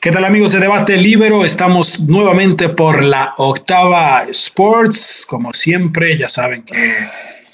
[0.00, 1.44] ¿Qué tal amigos de Debate Libero?
[1.44, 5.26] Estamos nuevamente por la octava Sports.
[5.28, 6.94] Como siempre, ya saben que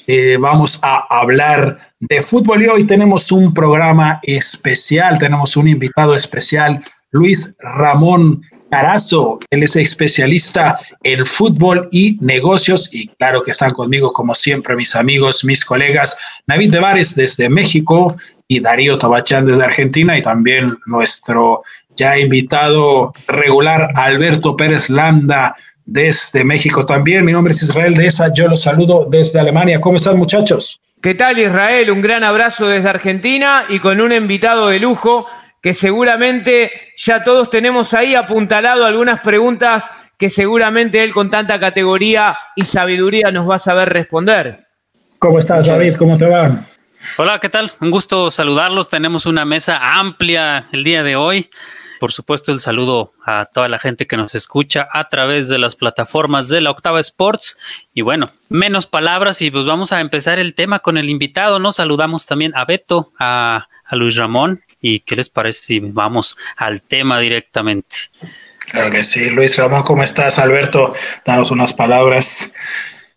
[0.06, 6.14] eh, vamos a hablar de fútbol y hoy tenemos un programa especial, tenemos un invitado
[6.14, 9.38] especial, Luis Ramón Carazo.
[9.48, 14.94] Él es especialista en fútbol y negocios y claro que están conmigo como siempre mis
[14.94, 18.16] amigos, mis colegas, David Devares desde México
[18.48, 21.62] y Darío Tabachán desde Argentina y también nuestro
[21.96, 27.24] ya invitado regular Alberto Pérez Landa desde México también.
[27.24, 29.80] Mi nombre es Israel de esa, yo los saludo desde Alemania.
[29.80, 30.80] ¿Cómo están muchachos?
[31.02, 31.90] ¿Qué tal Israel?
[31.90, 35.26] Un gran abrazo desde Argentina y con un invitado de lujo
[35.60, 42.36] que seguramente ya todos tenemos ahí apuntalado algunas preguntas que seguramente él con tanta categoría
[42.56, 44.66] y sabiduría nos va a saber responder.
[45.18, 45.96] ¿Cómo estás David?
[45.96, 46.64] ¿Cómo te va?
[47.16, 47.70] Hola, ¿qué tal?
[47.80, 48.88] Un gusto saludarlos.
[48.88, 51.50] Tenemos una mesa amplia el día de hoy.
[52.00, 55.74] Por supuesto, el saludo a toda la gente que nos escucha a través de las
[55.76, 57.56] plataformas de la Octava Sports.
[57.92, 61.72] Y bueno, menos palabras y pues vamos a empezar el tema con el invitado, ¿no?
[61.72, 64.62] Saludamos también a Beto, a, Luis Ramón.
[64.80, 67.96] ¿Y qué les parece si vamos al tema directamente?
[68.66, 69.30] Claro que sí.
[69.30, 70.38] Luis Ramón, ¿cómo estás?
[70.38, 70.92] Alberto,
[71.24, 72.54] danos unas palabras.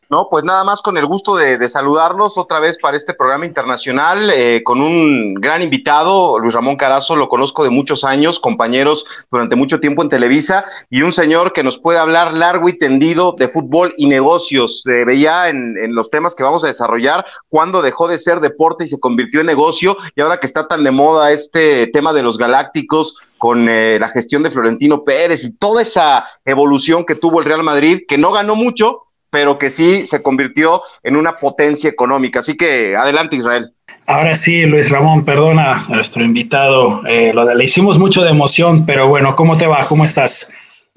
[0.09, 4.29] No, pues nada más con el gusto de, saludarlos otra vez para este programa internacional
[4.29, 9.57] eh, con un gran invitado, Luis Ramón Carazo, lo conozco de muchos años, compañeros durante
[9.57, 13.49] mucho tiempo en Televisa, y un señor que nos puede hablar largo y tendido de
[13.49, 14.81] fútbol y negocios.
[14.83, 18.87] Se veía en, los temas que vamos a desarrollar cuando dejó de ser deporte y
[18.87, 22.37] se convirtió en negocio, y ahora que está tan de moda este tema de los
[22.37, 27.45] galácticos con eh, la gestión de Florentino Pérez y toda esa evolución que tuvo el
[27.45, 32.39] Real Madrid, que no ganó mucho, pero que sí se convirtió en una potencia económica.
[32.39, 33.73] Así que adelante, Israel.
[34.05, 37.01] Ahora sí, Luis Ramón, perdona a nuestro invitado.
[37.07, 39.85] Eh, lo de, le hicimos mucho de emoción, pero bueno, ¿cómo te va?
[39.85, 40.53] ¿Cómo estás?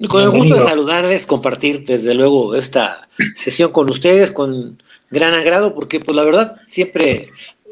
[0.07, 5.75] Con el gusto de saludarles, compartir desde luego esta sesión con ustedes con gran agrado,
[5.75, 7.29] porque pues la verdad siempre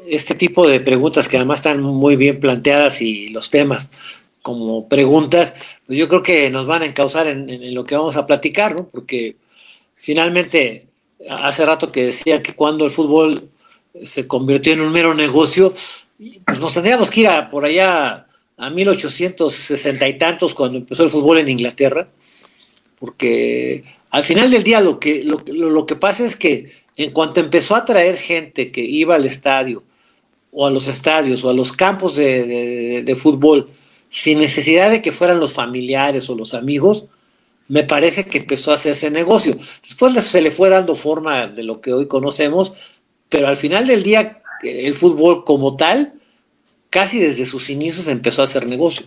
[0.07, 3.88] este tipo de preguntas que además están muy bien planteadas y los temas
[4.41, 5.53] como preguntas,
[5.88, 8.75] pues yo creo que nos van a encauzar en, en lo que vamos a platicar,
[8.75, 8.88] ¿no?
[8.88, 9.35] Porque
[9.99, 10.87] Finalmente,
[11.29, 13.49] hace rato que decía que cuando el fútbol
[14.01, 15.73] se convirtió en un mero negocio,
[16.45, 18.25] pues nos tendríamos que ir a, por allá
[18.57, 22.07] a 1860 y tantos cuando empezó el fútbol en Inglaterra,
[22.97, 27.75] porque al final del día lo que, lo, que pasa es que en cuanto empezó
[27.75, 29.83] a traer gente que iba al estadio
[30.53, 33.69] o a los estadios o a los campos de, de fútbol
[34.09, 37.05] sin necesidad de que fueran los familiares o los amigos,
[37.69, 39.57] me parece que empezó a hacerse negocio.
[39.84, 42.74] Después se le fue dando forma de lo que hoy conocemos,
[43.30, 46.13] pero al final del día el fútbol como tal,
[46.90, 49.06] casi desde sus inicios empezó a hacer negocio.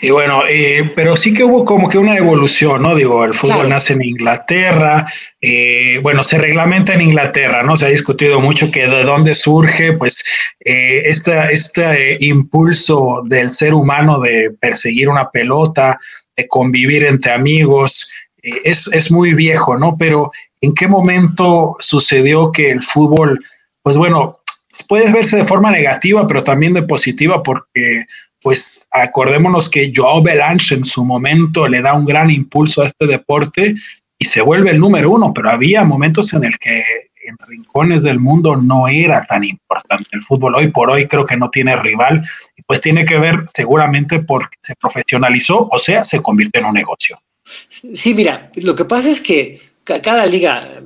[0.00, 2.94] Y bueno, eh, pero sí que hubo como que una evolución, ¿no?
[2.94, 5.06] Digo, el fútbol nace en Inglaterra,
[5.40, 7.76] eh, bueno, se reglamenta en Inglaterra, ¿no?
[7.76, 10.24] Se ha discutido mucho que de dónde surge, pues,
[10.60, 15.98] eh, este impulso del ser humano de perseguir una pelota,
[16.36, 18.12] de convivir entre amigos,
[18.42, 19.96] es, es muy viejo, ¿no?
[19.98, 20.30] Pero
[20.60, 23.40] ¿en qué momento sucedió que el fútbol,
[23.82, 24.40] pues bueno,
[24.84, 28.04] puede verse de forma negativa, pero también de positiva, porque
[28.46, 33.04] pues acordémonos que Joao Belanche en su momento le da un gran impulso a este
[33.04, 33.74] deporte
[34.20, 36.78] y se vuelve el número uno, pero había momentos en el que
[37.26, 40.10] en rincones del mundo no era tan importante.
[40.12, 42.22] El fútbol hoy por hoy creo que no tiene rival
[42.56, 46.74] y pues tiene que ver seguramente porque se profesionalizó, o sea, se convierte en un
[46.74, 47.20] negocio.
[47.68, 50.82] Sí, mira, lo que pasa es que cada liga,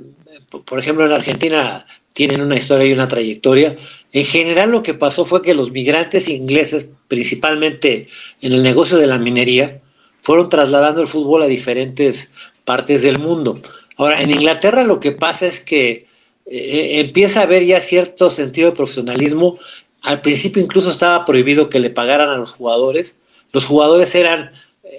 [0.64, 3.76] por ejemplo en Argentina tienen una historia y una trayectoria.
[4.12, 8.08] En general lo que pasó fue que los migrantes ingleses, principalmente
[8.40, 9.80] en el negocio de la minería,
[10.20, 12.28] fueron trasladando el fútbol a diferentes
[12.64, 13.60] partes del mundo.
[13.96, 16.06] Ahora, en Inglaterra lo que pasa es que
[16.46, 19.58] eh, empieza a haber ya cierto sentido de profesionalismo.
[20.02, 23.16] Al principio incluso estaba prohibido que le pagaran a los jugadores.
[23.52, 24.52] Los jugadores eran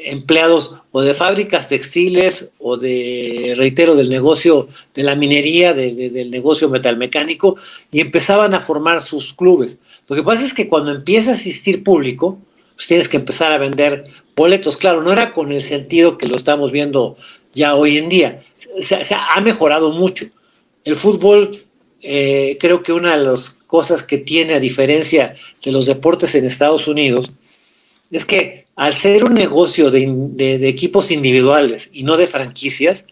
[0.06, 6.70] empleados o de fábricas textiles o de, reitero, del negocio de la minería, del negocio
[6.70, 7.58] metalmecánico,
[7.92, 9.78] y empezaban a formar sus clubes.
[10.08, 12.40] Lo que pasa es que cuando empieza a asistir público,
[12.76, 14.06] pues tienes que empezar a vender
[14.36, 14.78] boletos.
[14.78, 17.16] Claro, no era con el sentido que lo estamos viendo
[17.54, 18.42] ya hoy en día.
[18.78, 20.26] Se, ha mejorado mucho.
[20.84, 21.64] El fútbol,
[22.02, 26.46] eh, creo que una de las cosas que tiene a diferencia de los deportes en
[26.46, 27.32] Estados Unidos,
[28.10, 33.06] es que al ser un negocio de, equipos individuales y no de franquicias,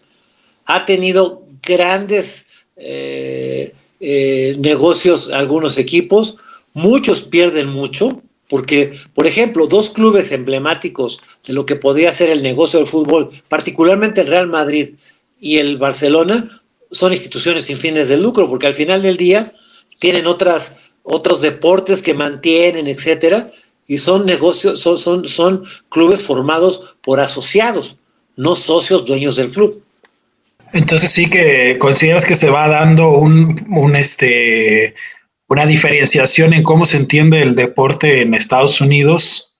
[0.66, 2.46] ha tenido grandes
[2.76, 6.36] eh, eh, negocios algunos equipos,
[6.72, 12.42] muchos pierden mucho, porque, por ejemplo, dos clubes emblemáticos de lo que podría ser el
[12.42, 14.94] negocio del fútbol, particularmente el Real Madrid
[15.40, 19.52] y el Barcelona, son instituciones sin fines de lucro, porque al final del día
[20.00, 20.72] tienen otras,
[21.04, 23.50] otros deportes que mantienen, etcétera,
[23.90, 27.96] y son negocios, son, son, son clubes formados por asociados,
[28.36, 29.82] no socios dueños del club.
[30.72, 34.94] Entonces sí que consideras que se va dando un, un este
[35.48, 39.56] una diferenciación en cómo se entiende el deporte en Estados Unidos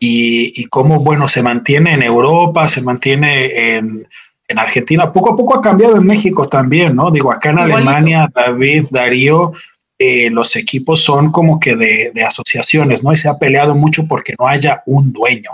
[0.00, 4.08] y, cómo, bueno, se mantiene en Europa, se mantiene en,
[4.56, 5.12] Argentina.
[5.12, 7.12] Poco a poco ha cambiado en México también, ¿no?
[7.12, 9.52] Digo, acá en Alemania, David, Darío,
[9.98, 13.12] eh, los equipos son como que de, asociaciones, ¿no?
[13.12, 15.50] Y se ha peleado mucho porque no haya un dueño.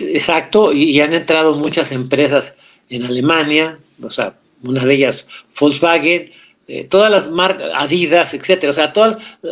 [0.00, 2.54] Exacto, y, han entrado muchas empresas
[2.90, 5.26] en Alemania, o sea, una de ellas
[5.58, 6.32] Volkswagen,
[6.66, 9.48] eh, todas las marcas, Adidas, etcétera, o sea, todas, eh,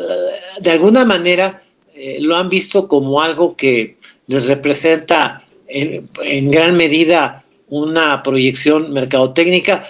[0.61, 1.62] de alguna manera
[1.94, 8.93] eh, lo han visto como algo que les representa en, en, gran medida una proyección
[8.93, 9.87] mercadotécnica.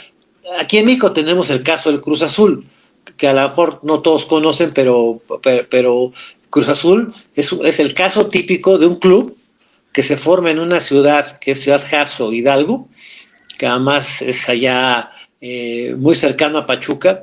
[0.58, 2.66] Aquí en México tenemos el caso del Cruz Azul,
[3.16, 5.22] que a lo mejor no todos conocen, pero,
[5.70, 6.12] pero,
[6.50, 9.36] Cruz Azul es, es el caso típico de un club
[9.92, 12.88] que se forma en una ciudad que es Ciudad Jasso, Hidalgo,
[13.58, 17.22] que además es allá eh, muy cercano a Pachuca,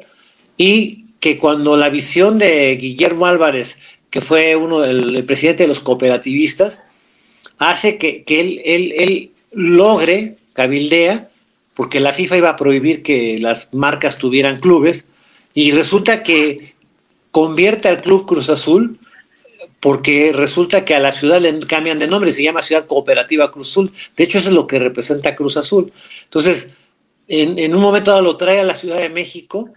[0.56, 3.78] y que cuando la visión de Guillermo Álvarez,
[4.10, 6.82] que fue uno del presidente de los cooperativistas,
[7.58, 11.30] hace que, él, él, logre, cabildea,
[11.76, 15.06] porque la FIFA iba a prohibir que las marcas tuvieran clubes,
[15.54, 16.76] y resulta que
[17.32, 19.00] convierte al Club Cruz Azul
[19.82, 23.72] porque resulta que a la ciudad le cambian de nombre, se llama Ciudad Cooperativa Cruz
[23.72, 23.92] Azul.
[24.16, 25.92] De hecho, eso es lo que representa Cruz Azul.
[26.24, 26.70] Entonces,
[27.28, 29.72] en, un momento dado lo trae a la Ciudad de México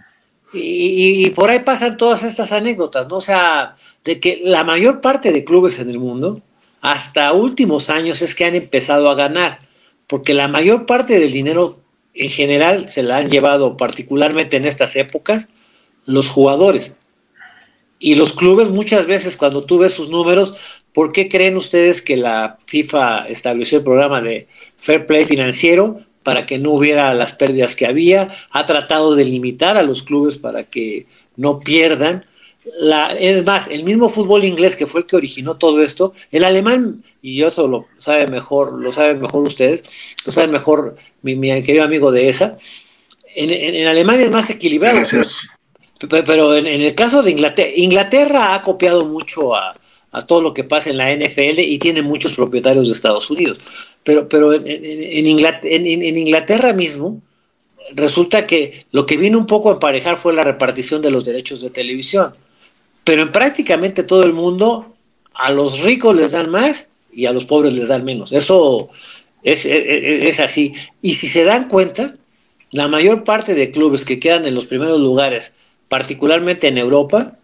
[0.53, 3.17] y, por ahí pasan todas estas anécdotas, ¿no?
[3.17, 6.43] O sea, de que la mayor parte de clubes en el mundo,
[6.83, 9.61] hasta últimos años, es que han empezado a ganar,
[10.07, 11.81] porque la mayor parte del dinero
[12.13, 15.49] en general se la han llevado, particularmente en estas épocas,
[16.07, 16.95] los jugadores.
[17.99, 22.17] Y los clubes muchas veces cuando tú ves sus números, ¿por qué creen ustedes que
[22.17, 26.01] la FIFA estableció el programa de Fair Play financiero?
[26.25, 30.39] para que no hubiera las pérdidas que había, ha tratado de limitar a los clubes
[30.39, 31.07] para que
[31.37, 32.25] no pierdan.
[32.79, 36.45] La, es más, el mismo fútbol inglés que fue el que originó todo esto, el
[36.45, 39.85] alemán, y yo eso lo sabe mejor, lo saben mejor ustedes,
[40.25, 42.57] lo sabe mejor mi, querido amigo de esa,
[43.37, 44.97] en, en, Alemania es más equilibrado.
[44.97, 45.59] Gracias.
[45.99, 49.75] Pero en, el caso de Inglaterra, Inglaterra ha copiado mucho a,
[50.27, 53.59] todo lo que pasa en la NFL y tiene muchos propietarios de Estados Unidos.
[54.05, 57.21] Pero, pero en, Inglaterra, mismo,
[57.95, 61.61] resulta que lo que vino un poco a emparejar fue la repartición de los derechos
[61.61, 62.35] de televisión.
[63.03, 64.95] Pero en prácticamente todo el mundo,
[65.35, 68.31] a los ricos les dan más y a los pobres les dan menos.
[68.31, 68.89] Eso
[69.43, 70.75] es, es así.
[71.03, 72.15] Y si se dan cuenta,
[72.71, 75.53] la mayor parte de clubes que quedan en los primeros lugares
[75.95, 77.37] particularmente en Europa,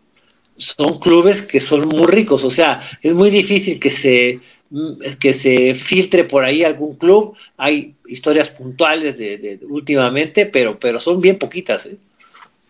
[0.57, 2.43] son clubes que son muy ricos.
[2.43, 4.41] O sea, es muy difícil que se,
[5.21, 7.37] que se filtre por ahí algún club.
[7.57, 11.87] Hay historias puntuales de, últimamente, pero, pero son bien poquitas.
[11.87, 11.97] ¿eh?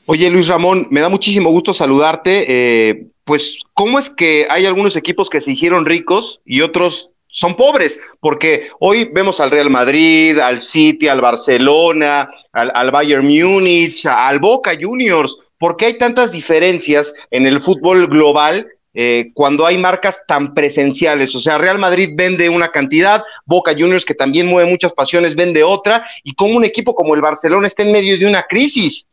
[0.04, 2.44] Oye, Luis Ramón, me da muchísimo gusto saludarte.
[2.46, 7.54] Eh, pues, ¿cómo es que hay algunos equipos que se hicieron ricos y otros son
[7.54, 14.04] pobres, porque hoy vemos al Real Madrid, al City, al Barcelona, al, al Bayern Múnich,
[14.04, 15.38] al Boca Juniors.
[15.60, 21.32] ¿Por qué hay tantas diferencias en el fútbol global eh, cuando hay marcas tan presenciales.
[21.36, 25.62] O sea, Real Madrid vende una cantidad, Boca Juniors, que también mueve muchas pasiones, vende
[25.62, 29.06] otra, y como un equipo como el Barcelona está en medio de una crisis.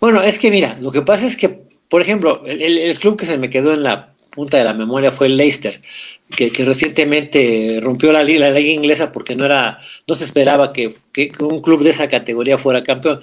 [0.00, 1.50] Bueno, es que mira, lo que pasa es que,
[1.90, 5.26] por ejemplo, el club que se me quedó en la punta de la memoria fue
[5.26, 5.82] el Leicester,
[6.34, 10.94] que, recientemente rompió la la liga inglesa porque no era, no se esperaba que,
[11.40, 13.20] un club de esa categoría fuera campeón.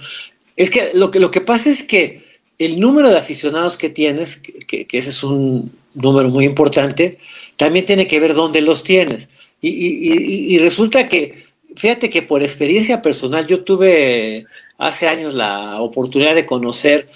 [0.56, 2.29] Es que lo que, lo que pasa es que
[2.60, 7.18] el número de aficionados que tienes, que, ese es un número muy importante,
[7.58, 9.28] también tiene que ver dónde los tienes.
[9.62, 14.46] Y, y resulta que, fíjate que por experiencia personal, yo tuve
[14.78, 17.08] hace años la oportunidad de conocer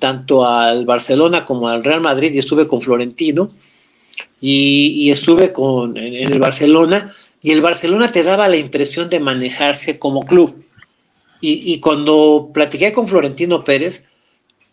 [0.00, 3.52] tanto al Barcelona como al Real Madrid y estuve con Florentino
[4.40, 7.12] y, estuve con, en, el Barcelona
[7.42, 10.64] y el Barcelona te daba la impresión de manejarse como club.
[11.40, 14.04] Y, cuando platiqué con Florentino Pérez,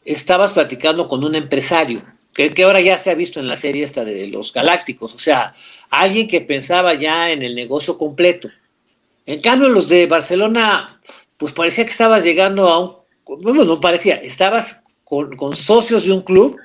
[0.06, 2.02] estabas platicando con un empresario,
[2.34, 5.20] que, que, ahora ya se ha visto en la serie esta de los Galácticos, o
[5.20, 5.54] sea,
[5.90, 8.50] alguien que pensaba ya en el negocio completo.
[9.26, 11.02] En cambio, los de Barcelona,
[11.38, 13.02] pues parecía que estabas llegando a un
[13.40, 16.58] bueno, no parecía, estabas con, socios de un club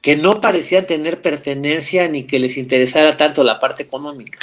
[0.00, 4.38] que no parecían tener pertenencia ni que les interesara tanto la parte económica,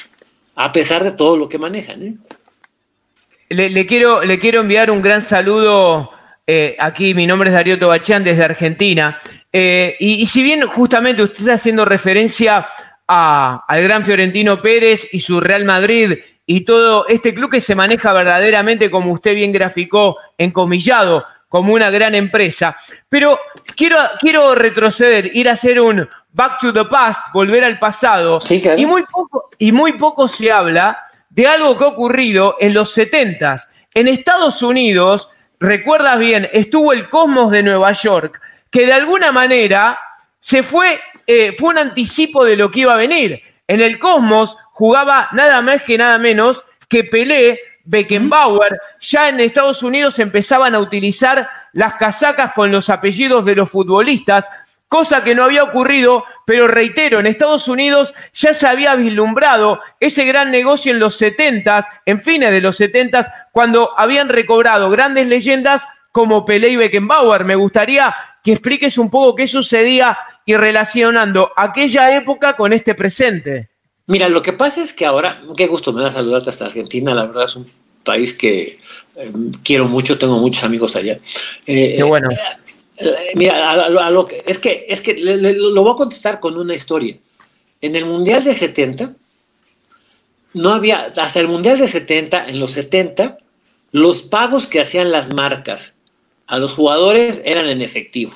[0.56, 2.04] a pesar de todo lo que manejan.
[2.04, 2.16] ¿eh?
[3.50, 6.12] Le, quiero, le quiero enviar un gran saludo.
[6.52, 9.20] Eh, aquí mi nombre es Darío Tobachán desde Argentina.
[9.54, 12.68] Eh, y, si bien justamente usted está haciendo referencia
[13.06, 18.12] al gran Fiorentino Pérez y su Real Madrid y todo este club que se maneja
[18.14, 22.76] verdaderamente, como usted bien graficó, encomillado, como una gran empresa.
[23.08, 23.40] Pero
[23.76, 28.42] quiero, quiero retroceder, ir a hacer un back to the past, volver al pasado.
[28.76, 30.98] y, muy poco, y muy poco se habla
[31.30, 33.56] de algo que ha ocurrido en los 70
[33.94, 35.30] En Estados Unidos,
[35.60, 40.00] recuerdas bien, estuvo el Cosmos de Nueva York, que de alguna manera
[40.40, 43.42] se fue, eh, fue un anticipo de lo que iba a venir.
[43.68, 49.84] En el Cosmos jugaba nada más que nada menos que Pelé, Beckenbauer, ya en Estados
[49.84, 54.48] Unidos empezaban a utilizar las casacas con los apellidos de los futbolistas,
[54.90, 60.26] cosa que no había ocurrido, pero reitero, en Estados Unidos ya se había vislumbrado ese
[60.26, 65.84] gran negocio en los 70 en fines de los 70 cuando habían recobrado grandes leyendas
[66.12, 67.46] como Pelé y Beckenbauer.
[67.46, 73.70] Me gustaría que expliques un poco qué sucedía y relacionando aquella época con este presente.
[74.08, 77.28] Mira, lo que pasa es que ahora, qué gusto me da saludarte hasta Argentina, la
[77.28, 77.72] verdad es un
[78.04, 78.80] país que
[79.16, 79.32] eh,
[79.64, 81.20] quiero mucho, tengo muchos amigos allá.
[81.68, 82.32] Eh, qué bueno.
[82.32, 82.38] Eh,
[83.36, 87.18] mira, a, lo que, es que, es que lo voy a contestar con una historia.
[87.82, 89.16] En el Mundial de 70,
[90.54, 93.38] no había, hasta el Mundial de 70, en los 70,
[93.92, 95.94] los pagos que hacían las marcas
[96.48, 98.34] a los jugadores eran en efectivo.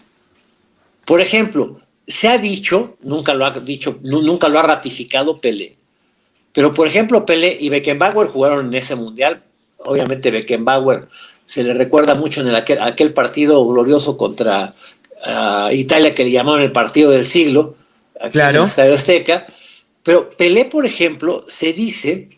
[1.06, 5.76] Por ejemplo, se ha dicho, nunca lo ha dicho, nunca lo ha ratificado Pelé,
[6.54, 9.44] pero por ejemplo Pelé y Beckenbauer jugaron en ese mundial.
[9.78, 11.08] Obviamente Beckenbauer
[11.46, 14.74] se le recuerda mucho en aquel, partido glorioso contra
[15.26, 17.76] ah, Italia que le llamaron el partido del siglo,
[18.20, 19.46] aquí en el Estadio Azteca.
[20.04, 22.30] Pero Pelé, por ejemplo, se dice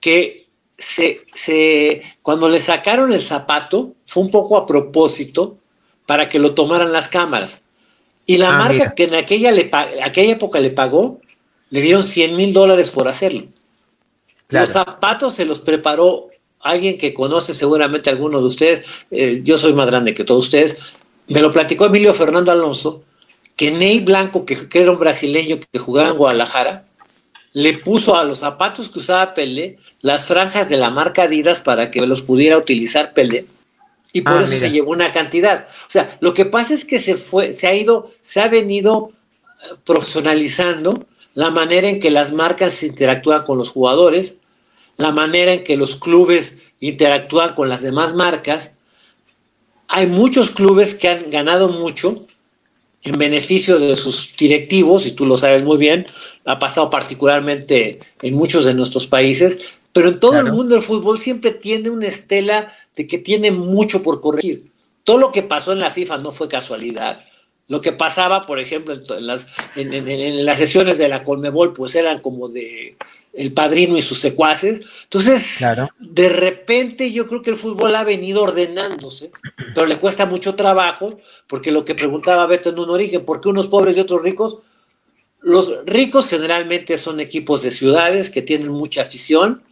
[0.00, 5.58] que se, cuando le sacaron el zapato fue un poco a propósito
[6.06, 7.60] para que lo tomaran las cámaras.
[8.26, 9.70] Y la ah, marca que en aquella, le,
[10.02, 11.20] aquella época le pagó,
[11.70, 13.46] le dieron 100 mil dólares por hacerlo.
[14.48, 16.29] Los zapatos se los preparó
[16.60, 19.04] alguien que conoce seguramente alguno de ustedes.
[19.10, 20.94] Eh, yo soy más grande que todos ustedes.
[21.26, 23.02] Me lo platicó Emilio Fernando Alonso,
[23.56, 26.84] que Ney Blanco, que, que era un brasileño que jugaba en Guadalajara,
[27.52, 31.90] le puso a los zapatos que usaba Pelé las franjas de la marca Adidas para
[31.90, 33.46] que los pudiera utilizar Pelé.
[34.12, 35.66] Y por ah, eso se llevó una cantidad.
[35.86, 39.12] O sea, lo que pasa es que se fue, se ha ido, se ha venido
[39.42, 44.34] eh, profesionalizando la manera en que las marcas interactúan con los jugadores,
[45.00, 48.72] la manera en que los clubes interactúan con las demás marcas.
[49.88, 52.26] Hay muchos clubes que han ganado mucho
[53.02, 56.06] en beneficio de sus directivos, y tú lo sabes muy bien,
[56.44, 59.58] ha pasado particularmente en muchos de nuestros países,
[59.92, 64.02] pero en todo el mundo el fútbol siempre tiene una estela de que tiene mucho
[64.02, 64.70] por corregir.
[65.02, 67.24] Todo lo que pasó en la FIFA no fue casualidad.
[67.68, 72.20] Lo que pasaba, por ejemplo, en las, en las sesiones de la Colmebol, pues eran
[72.20, 72.96] como de
[73.32, 74.80] el padrino y sus secuaces.
[75.04, 75.64] Entonces,
[75.98, 79.30] de repente yo creo que el fútbol ha venido ordenándose,
[79.74, 83.48] pero le cuesta mucho trabajo, porque lo que preguntaba Beto en un origen, ¿por qué
[83.48, 84.58] unos pobres y otros ricos?
[85.40, 89.62] Los ricos generalmente son equipos de ciudades que tienen mucha afición.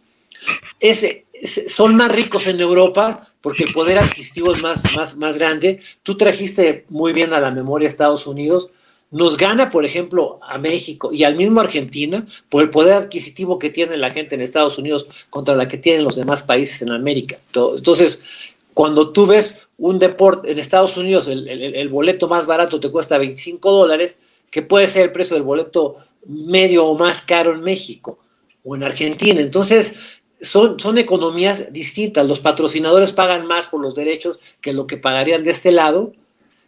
[1.67, 5.79] Son más ricos en Europa porque el poder adquisitivo es más, más, más grande.
[6.01, 8.69] Tú trajiste muy bien a la memoria Estados Unidos
[9.11, 13.69] nos gana, por ejemplo, a México y al mismo Argentina por el poder adquisitivo que
[13.69, 17.39] tiene la gente en Estados Unidos contra la que tienen los demás países en América.
[17.53, 23.17] Entonces, cuando tú ves un deporte en Estados Unidos, el, boleto más barato te cuesta
[23.17, 24.17] 25 dólares,
[24.51, 25.95] que puede ser el precio del boleto
[26.27, 28.19] medio o más caro en México
[28.63, 29.41] o en Argentina.
[29.41, 32.27] Entonces, son, son economías distintas.
[32.27, 36.13] Los patrocinadores pagan más por los derechos que lo que pagarían de este lado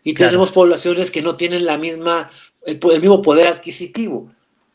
[0.03, 2.29] y tenemos poblaciones que no tienen la misma,
[2.65, 4.31] el, mismo poder adquisitivo.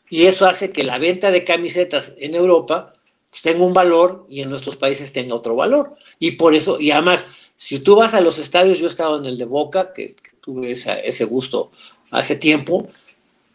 [0.09, 2.93] Y eso hace que la venta de camisetas en Europa
[3.29, 5.95] pues, tenga un valor y en nuestros países tenga otro valor.
[6.19, 7.25] Y por eso, y además,
[7.57, 10.71] si tú vas a los estadios, yo he estado en el de Boca, que, tuve
[10.71, 11.71] ese gusto
[12.09, 12.87] hace tiempo,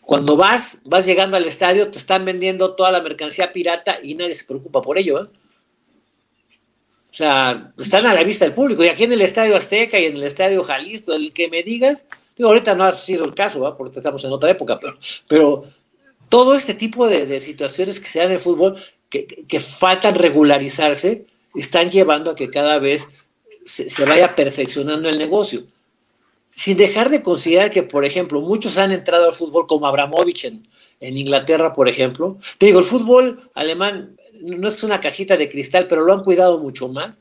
[0.02, 4.34] cuando vas, vas llegando al estadio, te están vendiendo toda la mercancía pirata y nadie
[4.34, 5.22] se preocupa por ello.
[5.22, 5.26] ¿eh?
[7.12, 8.82] O sea, están a la vista del público.
[8.82, 12.04] Y aquí en el Estadio Azteca y en el Estadio Jalisco, el que me digas,
[12.34, 14.96] digo, ahorita no ha sido el caso, porque estamos en otra época, pero,
[15.28, 15.64] pero
[16.30, 18.76] todo este tipo de, situaciones que se dan en el fútbol,
[19.10, 23.08] que, faltan regularizarse, están llevando a que cada vez
[23.66, 25.64] se, vaya perfeccionando el negocio.
[26.54, 30.66] sin dejar de considerar que, por ejemplo, muchos han entrado al fútbol como Abramovich en,
[31.00, 32.38] en Inglaterra, por ejemplo.
[32.56, 36.58] Te digo, el fútbol alemán no es una cajita de cristal, pero lo han cuidado
[36.60, 37.12] mucho más.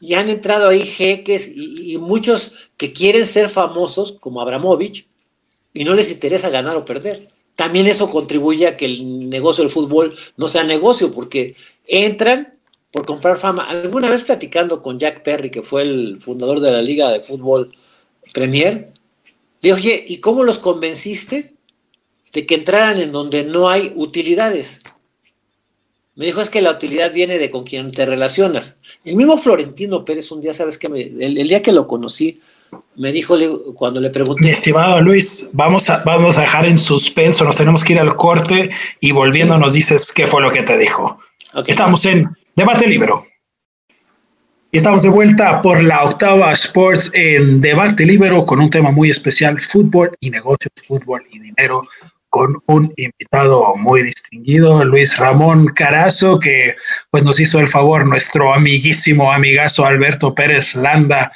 [0.00, 5.06] Y han entrado ahí jeques y, muchos que quieren ser famosos, como Abramovich,
[5.74, 7.28] y no les interesa ganar o perder.
[7.54, 11.54] También eso contribuye a que el negocio del fútbol no sea negocio, porque
[11.86, 12.54] entran
[12.90, 13.64] por comprar fama.
[13.68, 17.74] Alguna vez platicando con Jack Perry, que fue el fundador de la Liga de Fútbol
[18.32, 18.92] Premier,
[19.60, 21.54] le dije, oye, ¿y cómo los convenciste
[22.32, 24.79] de que entraran en donde no hay utilidades?
[26.14, 28.76] Me dijo, es que la utilidad viene de con quien te relacionas.
[29.04, 30.88] El mismo Florentino Pérez, un día, ¿sabes qué?
[30.88, 32.40] El, el día que lo conocí,
[32.96, 33.36] me dijo
[33.74, 34.44] cuando le pregunté.
[34.44, 38.16] Mi estimado Luis, vamos a, vamos a dejar en suspenso, nos tenemos que ir al
[38.16, 39.60] corte y volviendo sí.
[39.60, 41.18] nos dices qué fue lo que te dijo.
[41.54, 41.72] Okay.
[41.72, 43.24] Estamos en Debate Libero.
[44.72, 49.10] Y estamos de vuelta por la octava Sports en Debate Libero con un tema muy
[49.10, 51.82] especial, fútbol y negocios, fútbol y dinero,
[52.30, 56.76] con un invitado muy distinguido, Luis Ramón Carazo, que
[57.10, 61.30] pues nos hizo el favor, nuestro amiguísimo amigazo Alberto Pérez Landa,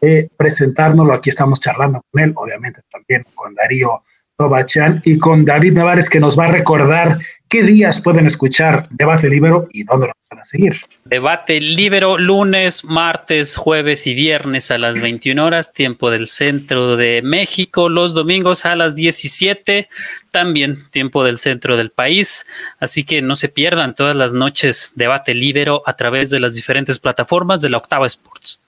[0.00, 1.12] de presentárnoslo.
[1.12, 4.02] Aquí estamos charlando con él, obviamente también con Darío
[4.36, 7.18] Tobachan y con David Navares, que nos va a recordar
[7.52, 10.76] qué días pueden escuchar Debate Libero y dónde lo pueden seguir.
[11.04, 17.20] Debate Libero lunes, martes, jueves y viernes a las 21 horas, tiempo del centro de
[17.20, 19.90] México, los domingos a las 17,
[20.30, 22.46] también tiempo del centro del país.
[22.80, 26.98] Así que no se pierdan todas las noches Debate Libero a través de las diferentes
[26.98, 28.61] plataformas de la Octava Sports.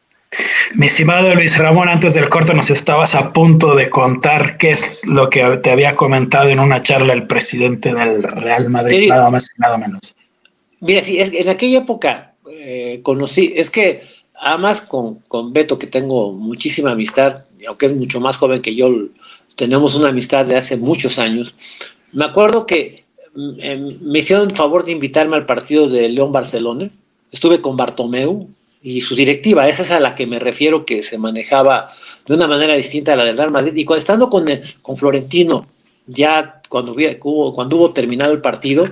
[0.75, 5.07] Mi estimado Luis Ramón, antes del corte nos estabas a punto de contar qué es
[5.07, 9.51] lo que te había comentado en una charla el presidente del Real Madrid, nada más
[9.57, 10.15] y nada menos.
[10.81, 14.03] Mira, sí, es, en aquella época eh, conocí, es que
[14.35, 18.91] además con, con Beto, que tengo muchísima amistad, aunque es mucho más joven que yo,
[19.57, 21.55] tenemos una amistad de hace muchos años.
[22.13, 23.05] Me acuerdo que
[23.59, 26.91] eh, me hicieron el favor de invitarme al partido de León Barcelona.
[27.31, 28.49] Estuve con Bartomeu,
[28.85, 31.91] y su directiva, esa es a la que me refiero que se manejaba
[32.27, 33.75] de una manera distinta a la del Real Madrid.
[33.75, 34.45] Y cuando estando con,
[34.83, 35.67] con Florentino,
[36.07, 38.87] ya cuando hubo, cuando hubo terminado el partido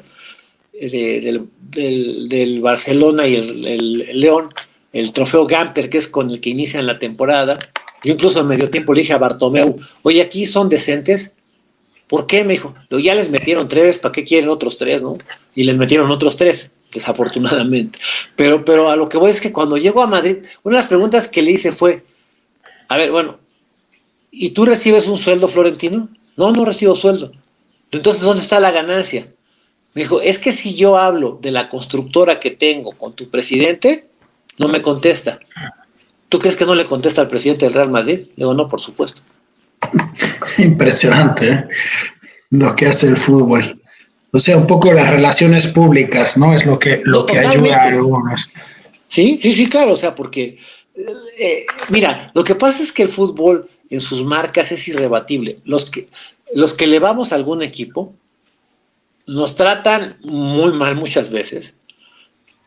[0.73, 4.49] de, del, del, Barcelona y el, el, el, León,
[4.95, 7.59] el trofeo Gamper, que es con el que inician la temporada,
[8.03, 11.33] yo incluso en medio tiempo le dije a Bartomeu, oye, aquí son decentes.
[12.09, 12.45] ¿Por qué?
[12.45, 15.19] Me dijo, ya les metieron tres, ¿para qué quieren otros tres, no?
[15.55, 17.99] Y les metieron otros tres desafortunadamente.
[18.37, 20.89] Pero, pero a lo que voy es que cuando llego a Madrid, una de las
[20.89, 22.05] preguntas que le hice fue,
[22.89, 23.39] a ver, bueno,
[24.31, 26.09] ¿y tú recibes un sueldo, Florentino?
[26.37, 27.33] No, no recibo sueldo.
[27.91, 29.27] Entonces, ¿dónde está la ganancia?
[29.95, 34.09] Me dijo, es que si yo hablo de la constructora que tengo con tu presidente,
[34.59, 35.41] no me contesta.
[36.29, 38.21] ¿Tú crees que no le contesta al presidente del Real Madrid?
[38.21, 39.21] Le digo, no, por supuesto.
[40.59, 41.69] Impresionante ¿eh?
[42.51, 43.82] lo que hace el fútbol.
[44.35, 46.55] O sea, un poco las relaciones públicas, ¿no?
[46.55, 48.49] Es lo que, lo que ayuda a algunos.
[49.07, 50.57] Sí, sí, sí, claro, o sea, porque,
[51.39, 55.57] eh, mira, lo que pasa es que el fútbol en sus marcas es irrebatible.
[55.65, 56.09] Los que,
[56.55, 58.15] los que le vamos a algún equipo
[59.27, 61.75] nos tratan muy mal muchas veces,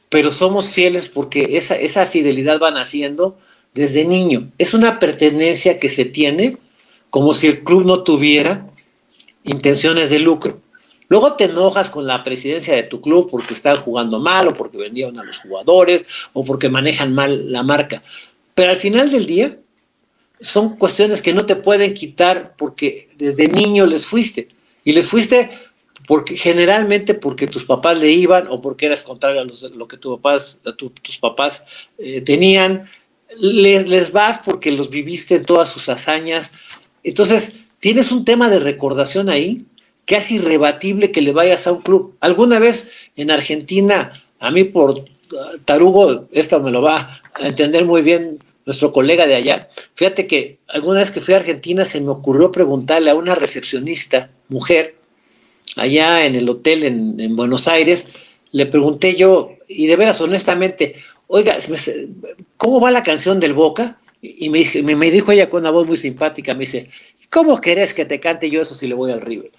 [0.10, 3.40] pero somos fieles porque esa, esa fidelidad va naciendo
[3.74, 4.52] desde niño.
[4.60, 6.58] Es una pertenencia que se tiene
[7.10, 8.68] como si el club no tuviera
[9.44, 10.62] intenciones de lucro.
[11.08, 14.78] Luego te enojas con la presidencia de tu club porque están jugando mal o porque
[14.78, 18.02] vendieron a los jugadores o porque manejan mal la marca.
[18.54, 19.58] Pero al final del día
[20.40, 24.50] son cuestiones que no te pueden quitar porque desde niño les fuiste.
[24.84, 25.50] Y les fuiste
[26.08, 30.16] porque generalmente porque tus papás le iban o porque eras contrario a, lo que tu
[30.16, 31.64] papás, tus papás
[31.98, 32.90] eh, tenían.
[33.38, 36.52] Les, les vas porque los viviste en todas sus hazañas.
[37.04, 39.66] Entonces, tienes un tema de recordación ahí
[40.06, 42.16] casi irrebatible que le vayas a un club.
[42.20, 45.04] Alguna vez en Argentina, a mí por
[45.66, 49.70] tarugo, esto me lo va a entender muy bien nuestro colega de allá.
[49.96, 54.30] Fíjate que alguna vez que fui a Argentina se me ocurrió preguntarle a una recepcionista,
[54.48, 54.96] mujer,
[55.76, 58.06] allá en el hotel en, en Buenos Aires,
[58.52, 60.96] le pregunté yo, y de veras honestamente,
[61.28, 61.58] oiga,
[62.58, 64.00] ¿cómo va la canción del Boca?
[64.22, 66.90] Y me, me, me dijo ella con una voz muy simpática, me dice,
[67.30, 69.52] ¿cómo querés que te cante yo eso si le voy al River?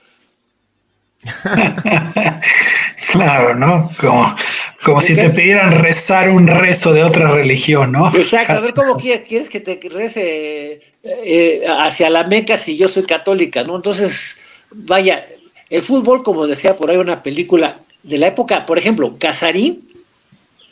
[3.12, 3.90] claro, ¿no?
[3.98, 4.37] Como,
[4.85, 8.14] como si te pidieran rezar un rezo de otra religión, ¿no?
[8.14, 12.88] Exacto, a ver cómo quieres, quieres que te rece eh, hacia la Meca si yo
[12.88, 13.76] soy católica, ¿no?
[13.76, 15.24] Entonces, vaya,
[15.70, 19.88] el fútbol, como decía por ahí una película de la época, por ejemplo, Casarín,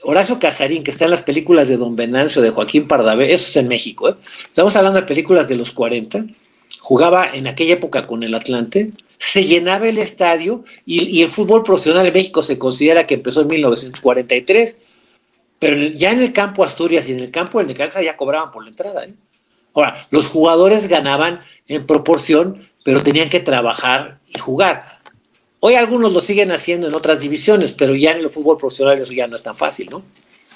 [0.02, 3.57] Horacio Casarín, que está en las películas de Don Venancio, de Joaquín Pardavé, eso es
[3.57, 4.14] en México, ¿eh?
[4.44, 6.26] estamos hablando de películas de los 40,
[6.78, 12.07] jugaba en aquella época con el Atlante, se llenaba el estadio y, el fútbol profesional
[12.07, 14.77] en México se considera que empezó en 1943,
[15.59, 18.64] pero ya en el campo Asturias y en el campo del Necaxa ya cobraban por
[18.64, 19.05] la entrada.
[19.05, 19.14] ¿eh?
[19.74, 24.85] Ahora, los jugadores ganaban en proporción, pero tenían que trabajar y jugar.
[25.61, 29.12] Hoy algunos lo siguen haciendo en otras divisiones, pero ya en el fútbol profesional eso
[29.12, 30.03] ya no es tan fácil, ¿no?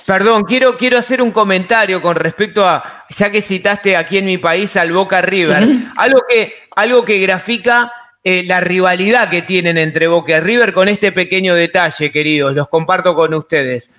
[0.05, 4.39] Perdón, quiero, quiero hacer un comentario con respecto a, ya que citaste aquí en mi
[4.39, 5.67] país al Boca River,
[5.97, 7.93] algo, que, algo que grafica
[8.31, 12.69] eh, la rivalidad que tienen entre Boca y River con este pequeño detalle, queridos, los
[12.69, 13.91] comparto con ustedes.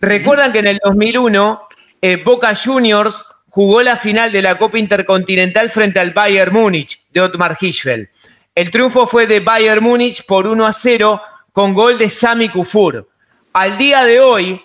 [0.00, 1.68] Recuerdan que en el 2001
[2.00, 7.22] eh, Boca Juniors jugó la final de la Copa Intercontinental frente al Bayern Múnich de
[7.22, 8.06] Otmar Hischfeld.
[8.54, 13.08] El triunfo fue de Bayern Múnich por 1 a 0 con gol de Sami Kufur.
[13.52, 14.62] Al día de hoy,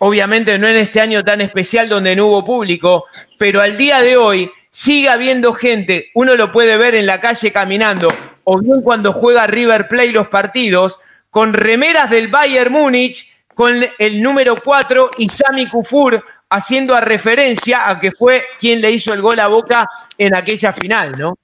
[0.00, 3.06] obviamente no en este año tan especial donde no hubo público,
[3.38, 7.52] pero al día de hoy sigue habiendo gente, uno lo puede ver en la calle
[7.52, 8.08] caminando,
[8.44, 10.98] o bien cuando juega River Play los partidos,
[11.30, 17.88] con remeras del Bayern Múnich, con el número 4 y Sami Kufur haciendo a referencia
[17.88, 21.38] a que fue quien le hizo el gol a Boca en aquella final, ¿no?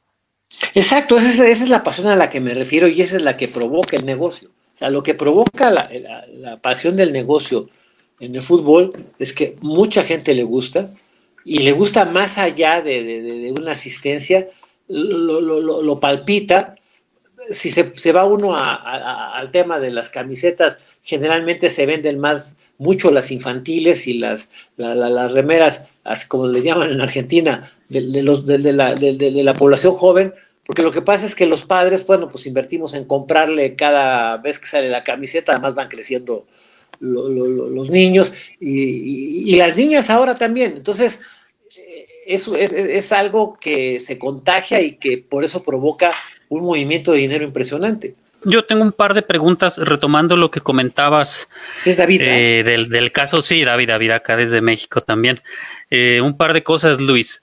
[0.75, 3.49] Exacto, esa es, la pasión a la que me refiero y esa es la que
[3.49, 4.51] provoca el negocio.
[4.75, 7.69] O sea, lo que provoca la, pasión del negocio
[8.21, 10.91] en el fútbol es que mucha gente le gusta
[11.45, 14.47] y le gusta más allá de, una asistencia,
[14.89, 16.73] lo, palpita.
[17.51, 23.31] Si se, va uno al tema de las camisetas, generalmente se venden más mucho las
[23.31, 25.85] infantiles y las, las remeras,
[26.29, 30.91] como le llaman en Argentina, de, los, de, la, de, la, población joven, porque lo
[30.91, 34.89] que pasa es que los padres, bueno, pues invertimos en comprarle cada vez que sale
[34.89, 36.47] la camiseta, además van creciendo
[37.01, 40.75] los niños y, las niñas ahora también.
[40.77, 41.21] Entonces,
[41.77, 46.13] eh, eso es, es, algo que se contagia y que por eso provoca
[46.49, 48.15] un movimiento de dinero impresionante.
[48.45, 51.49] Yo tengo un par de preguntas retomando lo que comentabas.
[51.85, 52.21] Es David.
[52.23, 55.41] Eh, del, caso, sí, David, David, acá desde México también.
[55.91, 57.43] Eh, un par de cosas, Luis.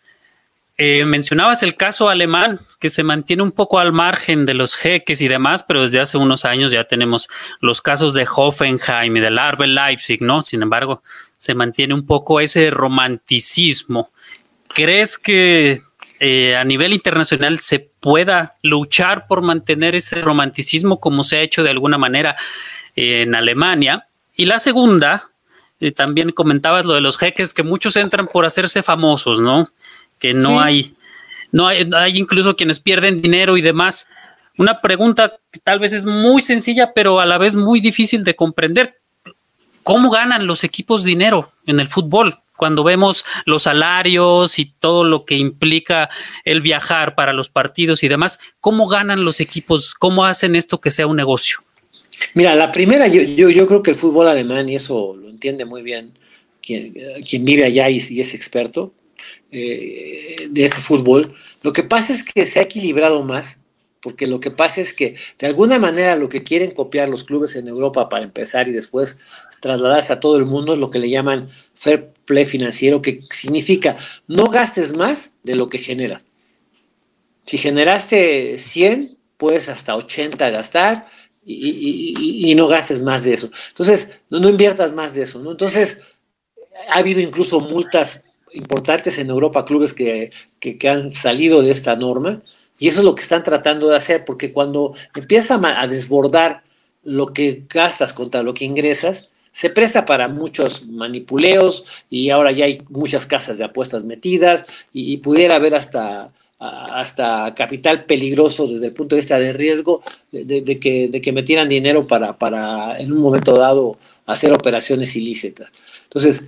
[0.78, 5.22] Eh, mencionabas el caso alemán, que se mantiene un poco al margen de los jeques
[5.22, 7.28] y demás, pero desde hace unos años ya tenemos
[7.60, 10.42] los casos de Hoffenheim y del Arbe Leipzig, ¿no?
[10.42, 11.04] Sin embargo,
[11.38, 14.10] se mantiene un poco ese romanticismo.
[14.74, 15.82] ¿Crees que
[16.26, 21.64] eh, a nivel internacional se pueda luchar por mantener ese romanticismo como se ha hecho
[21.64, 22.38] de alguna manera
[22.96, 24.08] en Alemania?
[24.36, 25.30] Y la segunda,
[25.80, 29.70] eh, también comentabas lo de los jeques, que muchos entran por hacerse famosos, ¿no?
[30.24, 30.96] que no hay,
[31.52, 34.08] no hay, hay incluso quienes pierden dinero y demás.
[34.58, 38.34] Una pregunta que tal vez es muy sencilla, pero a la vez muy difícil de
[38.34, 38.96] comprender.
[39.84, 42.40] ¿Cómo ganan los equipos dinero en el fútbol?
[42.58, 46.10] Cuando vemos los salarios y todo lo que implica
[46.46, 49.94] el viajar para los partidos y demás, ¿cómo ganan los equipos?
[49.94, 51.58] ¿Cómo hacen esto que sea un negocio?
[52.34, 55.66] Mira, la primera, yo, yo, yo creo que el fútbol alemán, y eso lo entiende
[55.66, 56.14] muy bien
[56.64, 58.94] quien, vive allá y, y es experto,
[59.52, 61.34] eh, de ese fútbol.
[61.62, 63.60] Lo que pasa es que se ha equilibrado más,
[64.04, 67.56] porque lo que pasa es que de alguna manera lo que quieren copiar los clubes
[67.56, 69.18] en Europa para empezar y después
[69.62, 73.96] trasladarse a todo el mundo es lo que le llaman fair play financiero, que significa
[74.28, 76.26] no gastes más de lo que generas.
[77.46, 81.08] Si generaste 100, puedes hasta 80 gastar
[81.46, 83.50] y, no gastes más de eso.
[83.70, 85.42] Entonces, no, inviertas más de eso.
[85.42, 85.52] ¿no?
[85.52, 86.00] Entonces,
[86.90, 90.30] ha habido incluso multas importantes en Europa, clubes que,
[90.90, 92.44] han salido de esta norma,
[92.80, 96.64] y eso es lo que están tratando de hacer, porque cuando empieza a desbordar
[97.04, 102.66] lo que gastas contra lo que ingresas, se presta para muchos manipuleos y ahora ya
[102.66, 108.94] hay muchas casas de apuestas metidas y, pudiera haber hasta, hasta capital peligroso desde el
[108.94, 113.20] punto de vista de riesgo de, que, de que metieran dinero para, para en un
[113.20, 115.72] momento dado hacer operaciones ilícitas.
[116.06, 116.44] Entonces,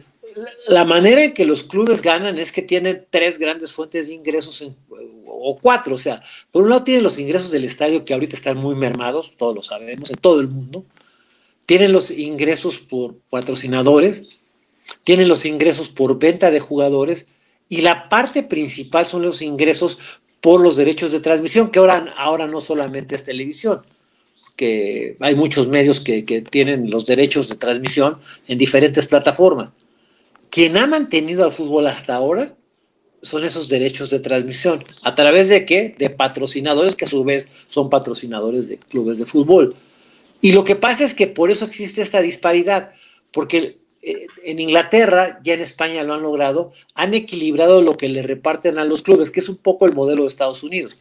[0.68, 4.64] la manera en que los clubes ganan es que tienen tres grandes fuentes de ingresos
[5.46, 5.96] o cuatro.
[5.96, 9.34] O sea, por un lado tienen los ingresos del estadio que ahorita están muy mermados,
[9.38, 10.86] todos lo sabemos, en todo el mundo.
[11.66, 14.24] Tienen los ingresos por patrocinadores,
[15.04, 17.28] tienen los ingresos por venta de jugadores
[17.70, 22.48] y la parte principal son los ingresos por los derechos de transmisión, que ahora, ahora
[22.48, 23.82] no solamente es televisión,
[24.56, 29.70] que hay muchos medios que tienen los derechos de transmisión en diferentes plataformas.
[30.50, 32.56] Quien ha mantenido al fútbol hasta ahora
[33.26, 34.84] son esos derechos de transmisión.
[35.04, 35.96] ¿A través de qué?
[35.98, 39.76] De patrocinadores que a su vez son patrocinadores de clubes de fútbol.
[40.42, 42.92] Y lo que pasa es que por eso existe esta disparidad,
[43.32, 48.22] porque eh, en Inglaterra, ya en España lo han logrado, han equilibrado lo que le
[48.22, 50.96] reparten a los clubes, que es un poco el modelo de Estados Unidos.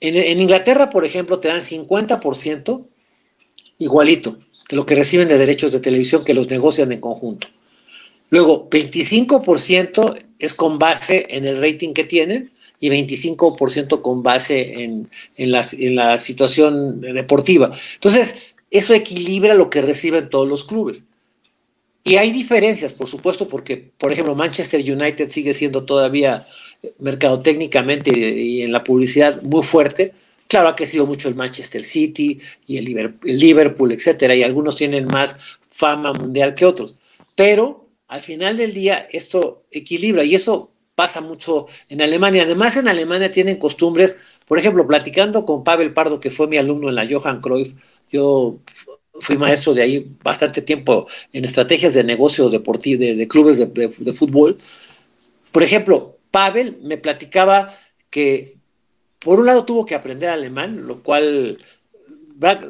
[0.00, 2.84] En, en Inglaterra, por ejemplo, te dan 50%
[3.78, 7.48] igualito de lo que reciben de derechos de televisión que los negocian en conjunto.
[8.30, 15.10] Luego, 25% es con base en el rating que tienen y 25% con base en,
[15.36, 15.50] en,
[15.96, 17.70] la situación deportiva.
[17.94, 21.04] Entonces, eso equilibra lo que reciben todos los clubes.
[22.04, 26.44] Y hay diferencias, por supuesto, porque, por ejemplo, Manchester United sigue siendo todavía
[27.00, 30.14] mercadotécnicamente y en la publicidad muy fuerte.
[30.46, 35.58] Claro, ha crecido mucho el Manchester City y el Liverpool, etcétera, y algunos tienen más
[35.68, 36.94] fama mundial que otros.
[37.34, 42.42] Pero al final del día esto equilibra y eso pasa mucho en Alemania.
[42.42, 44.16] Además, en Alemania tienen costumbres,
[44.46, 47.74] por ejemplo, platicando con Pavel Pardo, que fue mi alumno en la Johann Cruyff,
[48.10, 48.58] yo
[49.20, 54.58] fui maestro de ahí bastante tiempo en estrategias de negocio deportivo, de, clubes de, fútbol.
[55.52, 57.72] Por ejemplo, Pavel me platicaba
[58.10, 58.56] que
[59.18, 61.58] por un lado tuvo que aprender alemán, lo cual,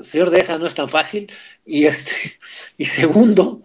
[0.03, 1.31] señor de esa, no es tan fácil.
[1.65, 2.15] Y, este,
[2.77, 3.63] y segundo,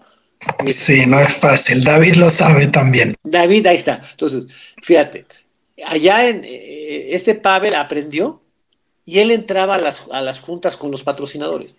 [0.68, 1.84] Sí, no es fácil.
[1.84, 3.16] David lo sabe también.
[3.24, 4.02] David, ahí está.
[4.12, 4.46] Entonces,
[4.82, 5.26] fíjate,
[5.86, 8.42] allá en eh, este Pavel aprendió
[9.06, 11.76] y él entraba a las, a las juntas con los patrocinadores.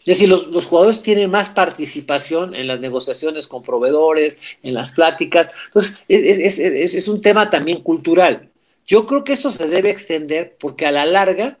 [0.00, 4.90] Es decir, los, los, jugadores tienen más participación en las negociaciones con proveedores, en las
[4.92, 5.48] pláticas.
[5.66, 8.50] Entonces, es, es, es, es, un tema también cultural.
[8.84, 11.58] Yo creo que eso se debe extender porque a la larga,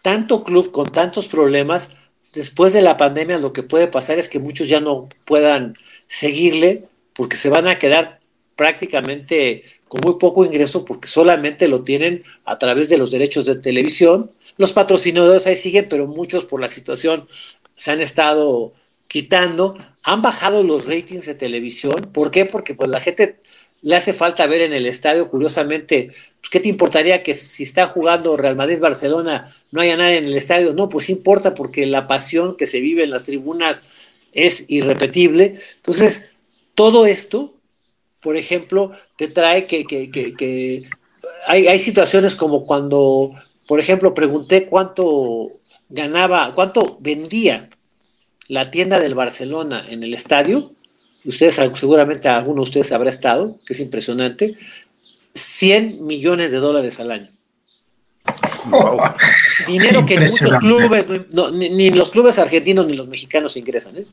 [0.00, 1.90] tanto club con tantos problemas
[2.38, 6.84] después de la pandemia lo que puede pasar es que muchos ya no puedan seguirle
[7.12, 8.20] porque se van a quedar
[8.54, 13.56] prácticamente con muy poco ingreso porque solamente lo tienen a través de los derechos de
[13.56, 14.30] televisión.
[14.56, 17.26] Los patrocinadores ahí siguen, pero muchos por la situación
[17.74, 18.72] se han estado
[19.08, 19.76] quitando.
[20.04, 22.10] Han bajado los ratings de televisión.
[22.12, 22.44] ¿Por qué?
[22.44, 23.40] Porque pues la gente
[23.82, 26.10] le hace falta ver en el estadio, curiosamente,
[26.40, 30.34] pues, ¿qué te importaría que si está jugando Real Madrid-Barcelona no haya nadie en el
[30.34, 30.74] estadio?
[30.74, 33.82] No, pues importa porque la pasión que se vive en las tribunas
[34.32, 35.58] es irrepetible.
[35.76, 36.30] Entonces,
[36.74, 37.54] todo esto,
[38.20, 40.84] por ejemplo, te trae que, que, que,
[41.46, 43.32] hay, hay situaciones como cuando,
[43.66, 47.70] por ejemplo, pregunté cuánto ganaba, cuánto vendía
[48.48, 50.74] la tienda del Barcelona en el estadio
[51.24, 54.56] ustedes seguramente alguno de ustedes habrá estado, que es impresionante,
[55.34, 57.28] 100 millones de dólares al año.
[59.66, 61.06] Dinero que muchos clubes,
[61.52, 63.96] ni, los clubes argentinos ni los mexicanos ingresan.
[63.98, 64.04] ¿eh?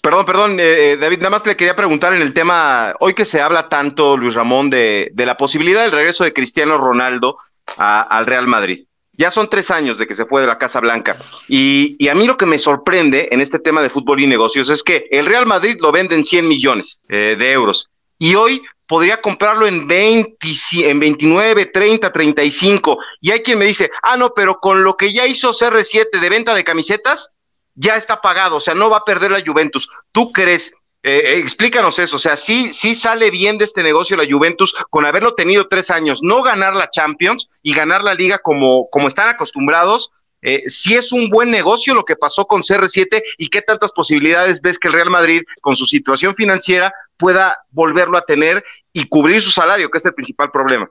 [0.00, 3.14] Perdón, perdón, eh, eh, David, nada más que le quería preguntar en el tema, hoy
[3.14, 7.38] que se habla tanto, Luis Ramón, de, de la posibilidad del regreso de Cristiano Ronaldo
[7.76, 8.86] al Real Madrid.
[9.14, 11.16] Ya son tres años de que se fue de la Casa Blanca.
[11.48, 14.82] Y, a mí lo que me sorprende en este tema de fútbol y negocios es
[14.82, 17.90] que el Real Madrid lo vende en 100 millones eh, de euros.
[18.18, 20.36] Y hoy podría comprarlo en 20,
[20.84, 22.98] en 29, 30, 35.
[23.20, 26.28] Y hay quien me dice, ah, no, pero con lo que ya hizo CR7 de
[26.30, 27.34] venta de camisetas,
[27.74, 29.88] ya está pagado, o sea, no va a perder la Juventus.
[30.12, 34.16] ¿Tú crees eh, eh, explícanos eso, o sea, sí, sí sale bien de este negocio
[34.16, 38.38] la Juventus con haberlo tenido tres años, no ganar la Champions y ganar la liga
[38.38, 40.10] como, como están acostumbrados.
[40.42, 44.60] Eh, si es un buen negocio lo que pasó con CR7 y qué tantas posibilidades
[44.60, 49.40] ves que el Real Madrid, con su situación financiera, pueda volverlo a tener y cubrir
[49.40, 50.90] su salario, que es el principal problema.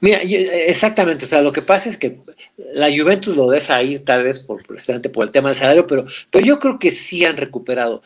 [0.00, 2.20] Mira, exactamente, o sea, lo que pasa es que
[2.74, 6.04] la Juventus lo deja ir tal vez por, precisamente por el tema del salario, pero,
[6.30, 8.02] pero yo creo que sí han recuperado.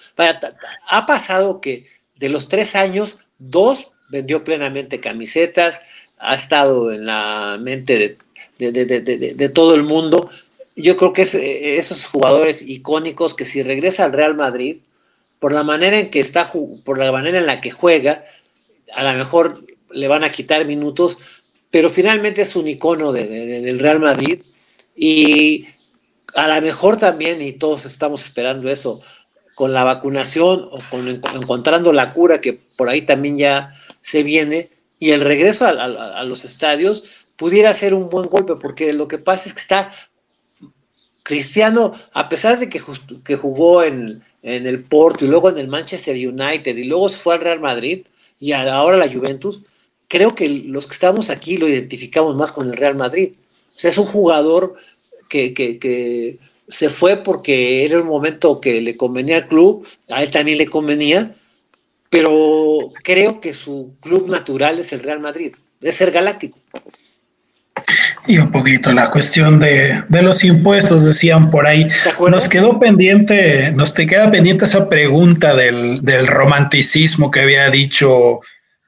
[0.88, 5.82] ha pasado que de los tres años, dos vendió plenamente camisetas,
[6.18, 8.18] ha estado en la mente
[8.58, 10.28] de, todo el mundo.
[10.76, 14.78] Yo creo que es, esos jugadores icónicos que si regresa al Real Madrid,
[15.38, 16.52] por la manera en que está,
[16.84, 18.22] por la manera en la que juega,
[18.94, 21.18] a lo mejor le van a quitar minutos,
[21.70, 24.42] pero finalmente es un icono del Real Madrid
[24.96, 25.66] y
[26.34, 29.00] a lo mejor también, y todos estamos esperando eso,
[29.54, 34.70] con la vacunación o con encontrando la cura que por ahí también ya se viene
[34.98, 39.48] y el regreso a, los estadios pudiera ser un buen golpe porque lo que pasa
[39.48, 39.92] es que está
[41.22, 42.80] Cristiano, a pesar de que,
[43.22, 47.18] que jugó en, en el Porto y luego en el Manchester United y luego se
[47.18, 48.06] fue al Real Madrid
[48.40, 49.62] y ahora la Juventus,
[50.06, 53.32] creo que los que estamos aquí lo identificamos más con el Real Madrid.
[53.68, 54.74] O sea, es un jugador
[55.28, 60.30] que, que, se fue porque era un momento que le convenía al club, a él
[60.30, 61.34] también le convenía,
[62.10, 66.58] pero creo que su club natural es el Real Madrid, es ser galáctico.
[68.26, 71.88] Y un poquito la cuestión de, los impuestos, decían por ahí.
[72.28, 78.40] Nos quedó pendiente, nos te queda pendiente esa pregunta del, romanticismo que había dicho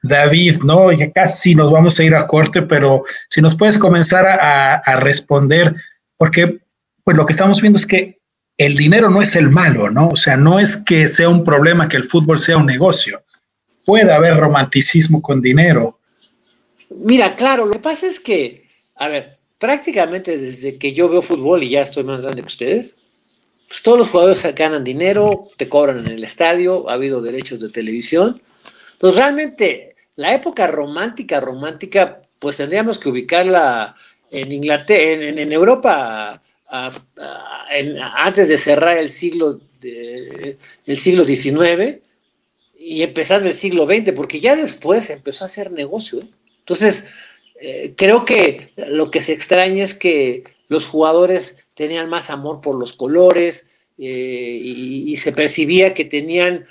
[0.03, 0.91] David, ¿no?
[0.91, 4.95] Ya casi nos vamos a ir a corte, pero si nos puedes comenzar a, a
[4.97, 5.73] responder,
[6.17, 6.59] porque
[7.03, 8.20] pues lo que estamos viendo es que
[8.65, 10.09] el dinero no es el malo, ¿no?
[10.09, 13.23] O sea, no es que sea un problema que el fútbol sea un negocio.
[13.85, 15.99] Puede haber romanticismo con dinero.
[16.89, 18.61] Mira, claro, lo que pasa es que
[19.01, 22.97] a ver, prácticamente desde que yo veo fútbol y ya estoy más grande que ustedes,
[23.67, 27.69] pues todos los jugadores ganan dinero, te cobran en el estadio, ha habido derechos de
[27.69, 28.39] televisión.
[28.91, 33.95] Entonces, realmente, la época romántica, romántica, pues tendríamos que ubicarla
[34.29, 36.39] en Inglaterra, en, Europa,
[36.71, 41.99] antes de cerrar el siglo, el siglo XIX
[42.83, 46.19] y empezar el siglo XX, porque ya después empezó a hacer negocio.
[46.19, 46.27] ¿eh?
[46.59, 47.05] Entonces,
[47.59, 52.75] eh, creo que lo que se extraña es que los jugadores tenían más amor por
[52.79, 53.65] los colores
[53.97, 56.65] eh, y, se percibía que tenían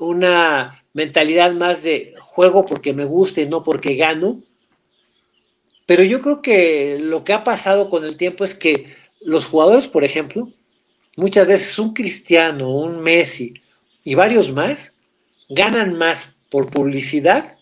[0.00, 4.42] una mentalidad más de juego porque me guste, y no porque gano.
[5.86, 8.86] Pero yo creo que lo que ha pasado con el tiempo es que
[9.20, 10.50] los jugadores, por ejemplo,
[11.16, 13.54] muchas veces un Cristiano, un Messi
[14.02, 14.92] y varios más,
[15.48, 17.58] ganan más por publicidad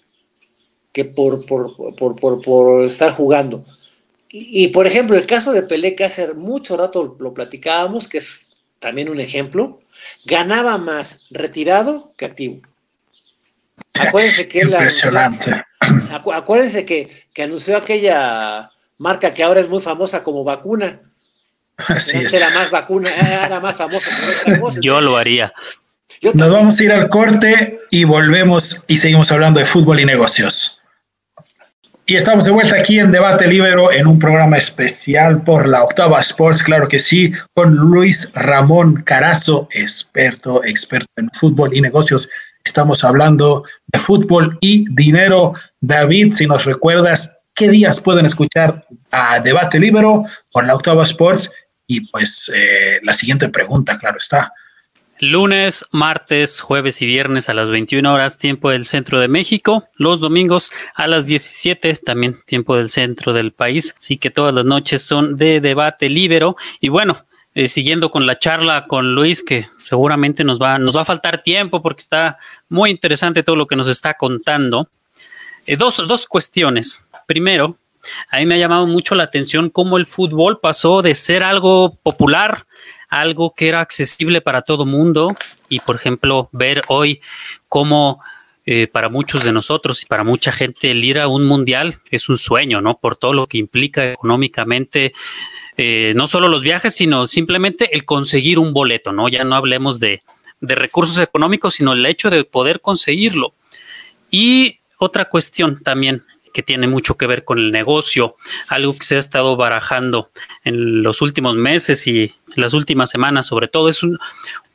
[0.93, 3.65] que por, por, estar jugando.
[4.31, 8.49] Y, por ejemplo, el caso de Pelé, que hace mucho rato lo platicábamos, que es
[8.79, 9.81] también un ejemplo,
[10.25, 12.63] ganaba más retirado que activo.
[13.95, 15.65] Acuérdense que Impresionante.
[16.33, 17.09] acuérdense que,
[17.43, 21.01] anunció aquella marca que ahora es muy famosa como vacuna.
[21.77, 22.33] Así es.
[22.33, 24.11] Era más vacuna, era más famosa.
[24.81, 25.53] Yo lo haría.
[26.35, 30.83] Nos vamos a ir al corte y volvemos y seguimos hablando de fútbol y negocios.
[32.07, 36.21] Y estamos de vuelta aquí en Debate Libero en un programa especial por la Octava
[36.21, 42.29] Sports, claro que sí, con Luis Ramón Carazo, experto, experto en fútbol y negocios.
[42.65, 45.53] Estamos hablando de fútbol y dinero.
[45.81, 51.53] David, si nos recuerdas, ¿qué días pueden escuchar a Debate Libero por la Octava Sports?
[51.87, 54.53] Y pues eh, la siguiente pregunta, claro está.
[55.19, 59.87] Lunes, martes, jueves y viernes a las 21 horas, tiempo del centro de México.
[59.95, 63.95] Los domingos a las 17, también tiempo del centro del país.
[63.97, 66.57] Así que todas las noches son de debate libero.
[66.81, 71.03] Y bueno, eh, siguiendo con la charla con Luis, que seguramente nos va, nos va
[71.03, 72.39] a faltar tiempo porque está
[72.69, 74.89] muy interesante todo lo que nos está contando.
[75.67, 77.03] Eh, dos, dos cuestiones.
[77.27, 77.77] Primero,
[78.31, 81.97] a mí me ha llamado mucho la atención cómo el fútbol pasó de ser algo
[82.03, 82.65] popular
[83.13, 85.35] algo que era accesible para todo mundo
[85.69, 87.21] y, por ejemplo, ver hoy
[87.69, 88.23] cómo
[88.65, 92.31] eh, para muchos de nosotros y para mucha gente el ir a un mundial es
[92.31, 92.97] un sueño, ¿no?
[92.97, 95.13] Por todo lo que implica económicamente,
[95.85, 99.29] eh, no solo los viajes, sino simplemente el conseguir un boleto, ¿no?
[99.29, 100.23] Ya no hablemos de,
[100.61, 103.53] de recursos económicos, sino el hecho de poder conseguirlo.
[104.31, 106.23] Y otra cuestión también,
[106.55, 108.37] que tiene mucho que ver con el negocio,
[108.69, 110.31] algo que se ha estado barajando
[110.63, 114.21] en los últimos meses y las últimas semanas, sobre todo, es un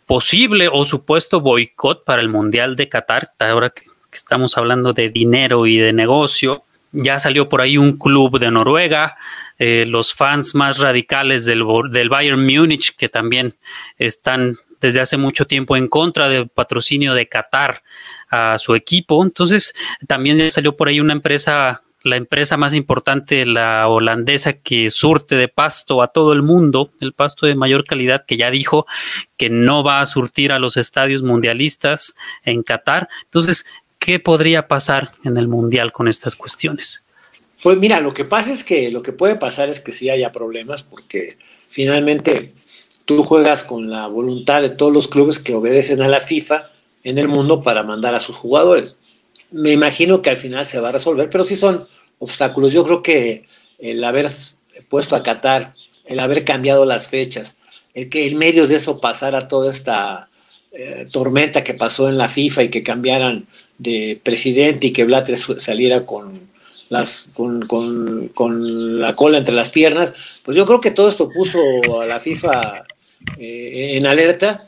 [0.08, 5.68] posible o supuesto boicot para el Mundial de Qatar, ahora que estamos hablando de dinero
[5.68, 6.64] y de negocio.
[6.92, 9.16] Ya salió por ahí un club de Noruega,
[9.60, 13.56] eh, los fans más radicales del, del Bayern Múnich, que también
[13.98, 17.82] están desde hace mucho tiempo en contra del patrocinio de Qatar
[18.30, 19.24] a su equipo.
[19.24, 19.74] Entonces,
[20.08, 25.48] también salió por ahí una empresa, la empresa más importante, la holandesa, que surte de
[25.48, 28.86] pasto a todo el mundo, el pasto de mayor calidad, que ya dijo
[29.38, 33.10] que no va a surtir a los estadios mundialistas en Qatar.
[33.26, 33.66] Entonces,
[34.00, 37.04] ¿qué podría pasar en el mundial con estas cuestiones?
[37.64, 40.32] Pues mira, lo que pasa es que lo que puede pasar es que sí haya
[40.32, 42.54] problemas, porque finalmente
[43.06, 46.70] tú juegas con la voluntad de todos los clubes que obedecen a la FIFA
[47.04, 48.96] en el mundo para mandar a sus jugadores.
[49.50, 51.88] Me imagino que al final se va a resolver, pero sí son
[52.20, 52.74] obstáculos.
[52.74, 53.48] Yo creo que
[53.80, 54.30] el haber
[54.90, 55.74] puesto a Qatar,
[56.06, 57.56] el haber cambiado las fechas,
[57.94, 60.30] el que en medio de eso pasara toda esta
[60.72, 63.48] eh, tormenta que pasó en la FIFA y que cambiaran
[63.78, 66.48] de presidente y que Blatter saliera con
[66.90, 67.68] las con,
[68.34, 71.60] con, la cola entre las piernas, pues yo creo que todo esto puso
[72.02, 72.86] a la FIFA
[73.38, 74.68] eh, en alerta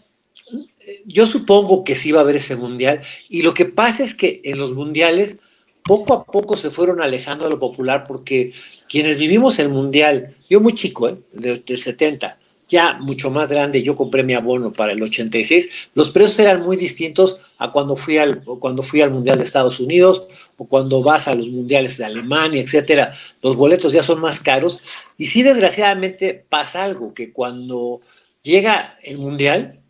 [1.05, 3.01] yo supongo que sí va a haber ese mundial.
[3.27, 5.37] Y lo que pasa es que en los mundiales
[5.83, 8.53] poco a poco se fueron alejando de lo popular porque
[8.87, 11.17] quienes vivimos el mundial, yo muy chico, ¿eh?
[11.33, 12.37] del 70,
[12.69, 16.77] ya mucho más grande, yo compré mi abono para el 86, los precios eran muy
[16.77, 21.27] distintos a cuando fui al, cuando fui al Mundial de Estados Unidos o cuando vas
[21.27, 23.11] a los Mundiales de Alemania, etcétera.
[23.41, 24.79] Los boletos ya son más caros.
[25.17, 28.01] Y sí, desgraciadamente pasa algo, que cuando
[28.43, 29.81] llega el Mundial,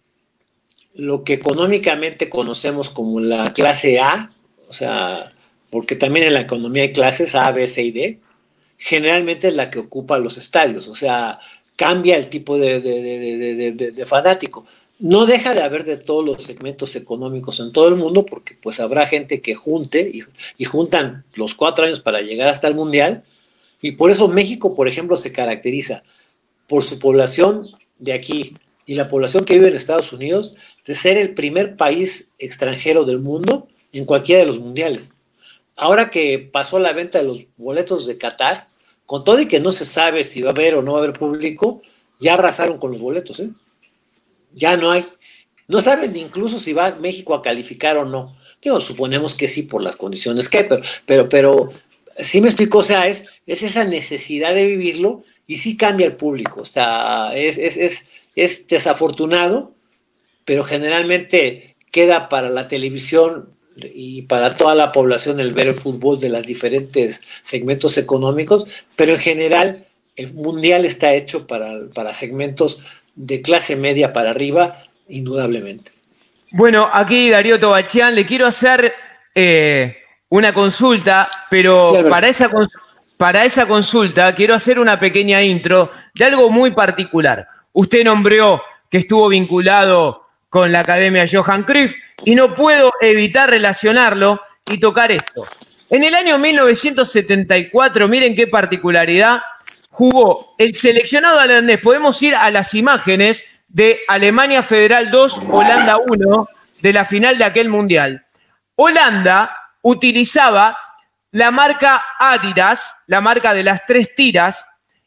[0.94, 4.34] lo que económicamente conocemos como la clase A,
[4.68, 5.34] o sea,
[5.70, 8.20] porque también en la economía hay clases A, B, C y D,
[8.78, 11.40] generalmente es la que ocupa los estadios, o sea,
[11.80, 14.66] cambia el tipo de, fanático.
[15.00, 18.82] No deja de haber de todos los segmentos económicos en todo el mundo, porque pues
[18.82, 20.12] habrá gente que junte
[20.58, 23.24] y, juntan los cuatro años para llegar hasta el Mundial.
[23.82, 26.04] Y por eso México, por ejemplo, se caracteriza
[26.68, 30.52] por su población de aquí y la población que vive en Estados Unidos
[30.86, 35.12] de ser el primer país extranjero del mundo en cualquiera de los mundiales.
[35.78, 38.69] Ahora que pasó la venta de los boletos de Qatar,
[39.10, 41.02] con todo y que no se sabe si va a haber o no va a
[41.02, 41.82] haber público,
[42.20, 43.50] ya arrasaron con los boletos, ¿eh?
[44.54, 45.04] Ya no hay.
[45.68, 48.38] No saben incluso si va México a calificar o no.
[48.62, 51.70] Digo, suponemos que sí por las condiciones que hay, pero, pero, pero
[52.16, 56.16] sí me explico, o sea, es, es esa necesidad de vivirlo y sí cambia el
[56.16, 56.62] público.
[56.62, 59.74] O sea, es desafortunado,
[60.46, 66.20] pero generalmente queda para la televisión y para toda la población el ver el fútbol
[66.20, 73.04] de los diferentes segmentos económicos, pero en general el mundial está hecho para, para segmentos
[73.16, 74.74] de clase media para arriba,
[75.08, 75.92] indudablemente.
[76.52, 78.94] Bueno, aquí Darío Tobachian, le quiero hacer
[79.36, 79.98] eh,
[80.30, 82.50] una consulta, pero para, esa,
[83.18, 87.48] para esa consulta quiero hacer una pequeña intro de algo muy particular.
[87.74, 91.96] Usted nombró que estuvo vinculado con la Academia Johan Cruyff
[92.26, 95.46] y no puedo evitar relacionarlo y tocar esto.
[95.90, 99.42] En el año 1974, miren qué particularidad,
[99.90, 101.80] jugó el seleccionado holandés.
[101.80, 106.48] Podemos ir a las imágenes de Alemania Federal 2, Holanda 1,
[106.82, 108.26] de la final de aquel mundial.
[108.76, 110.78] Holanda utilizaba
[111.32, 114.66] la marca Adidas, la marca de las tres tiras,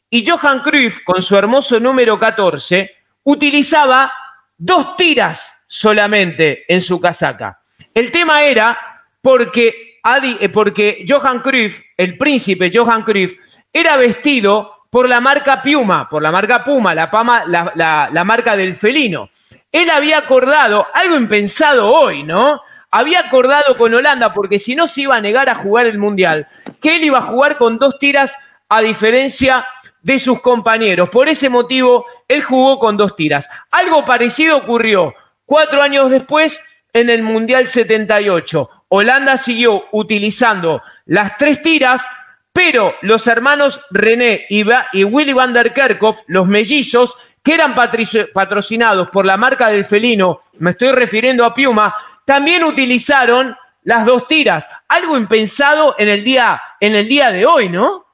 [0.09, 2.91] y Johan Cruyff, con su hermoso número 14,
[3.23, 4.11] utilizaba
[4.57, 7.59] dos tiras solamente en su casaca.
[7.93, 8.77] El tema era
[9.21, 9.99] porque,
[10.39, 13.35] eh, porque Johan Cruyff, el príncipe Johan Cruyff,
[13.71, 18.55] era vestido por la marca Puma, por la marca Puma, la, Pama, la, la marca
[18.55, 19.29] del felino.
[19.71, 22.61] Él había acordado, algo impensado hoy, ¿no?
[22.91, 26.47] Había acordado con Holanda, porque si no se iba a negar a jugar el Mundial,
[26.79, 28.37] que él iba a jugar con dos tiras
[28.69, 29.65] a diferencia
[30.03, 31.09] de sus compañeros.
[31.09, 33.49] Por ese motivo, él jugó con dos tiras.
[33.71, 35.13] Algo parecido ocurrió
[35.45, 36.59] cuatro años después
[36.93, 38.69] en el Mundial 78.
[38.89, 42.03] Holanda siguió utilizando las tres tiras,
[42.51, 49.25] pero los hermanos René y Willy van der Kerkhoff, los mellizos, que eran patrocinados por
[49.25, 51.93] la marca del felino, me estoy refiriendo a Piuma,
[52.25, 54.65] también utilizaron las dos tiras.
[54.87, 58.05] Algo impensado en el día, en el día de hoy, ¿no?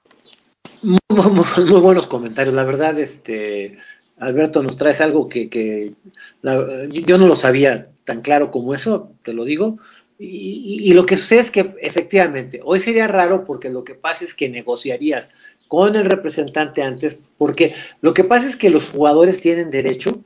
[0.82, 2.56] Muy, buenos comentarios.
[2.56, 3.78] La verdad, este,
[4.20, 5.94] Alberto, nos traes algo que,
[6.42, 9.78] yo no lo sabía tan claro como eso, te lo digo.
[10.22, 14.34] Y, lo que sé es que efectivamente, hoy sería raro porque lo que pasa es
[14.34, 15.30] que negociarías
[15.70, 20.20] con el representante antes, porque lo que pasa es que los jugadores tienen derecho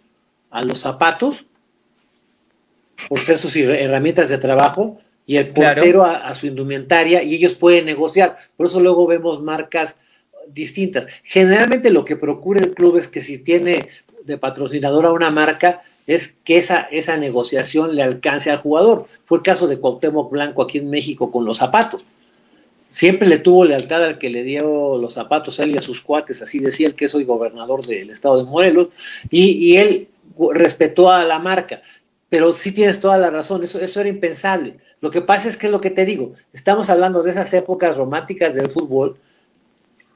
[0.49, 1.45] a los zapatos
[3.07, 7.85] por ser sus herramientas de trabajo y el portero a, su indumentaria y ellos pueden
[7.85, 8.35] negociar.
[8.57, 9.95] Por eso luego vemos marcas
[10.47, 11.07] distintas.
[11.23, 13.87] Generalmente lo que procura el club es que si tiene
[14.25, 19.07] de patrocinador a una marca, es que esa, esa negociación le alcance al jugador.
[19.25, 22.05] Fue el caso de Cuauhtémoc Blanco aquí en México con los zapatos.
[22.89, 26.01] Siempre le tuvo lealtad al que le dio los zapatos a él y a sus
[26.01, 28.89] cuates, así decía el que soy gobernador del estado de Morelos,
[29.31, 30.09] y, y él
[30.53, 31.81] respetó a la marca.
[32.29, 34.77] Pero sí tienes toda la razón, eso, eso era impensable.
[35.01, 37.97] Lo que pasa es que es lo que te digo, estamos hablando de esas épocas
[37.97, 39.17] románticas del fútbol,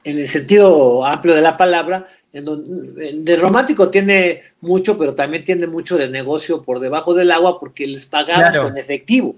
[0.04, 5.44] en el sentido amplio de la palabra, en donde de romántico tiene mucho, pero también
[5.44, 9.36] tiene mucho de negocio por debajo del agua porque les pagaban con efectivo.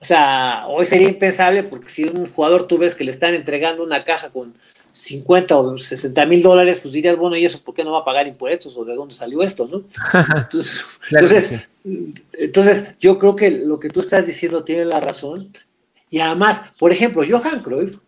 [0.00, 3.84] O sea, hoy sería impensable porque si un jugador tú ves que le están entregando
[3.84, 4.52] una caja con
[4.90, 8.04] 50 o 60 mil dólares, pues dirías, bueno, ¿y eso por qué no va a
[8.04, 9.84] pagar impuestos o de dónde salió esto, no?
[11.10, 11.68] Entonces,
[12.34, 15.50] entonces, yo creo que lo que tú estás diciendo tiene la razón.
[16.10, 17.98] Y además, por ejemplo, Johan Cruyff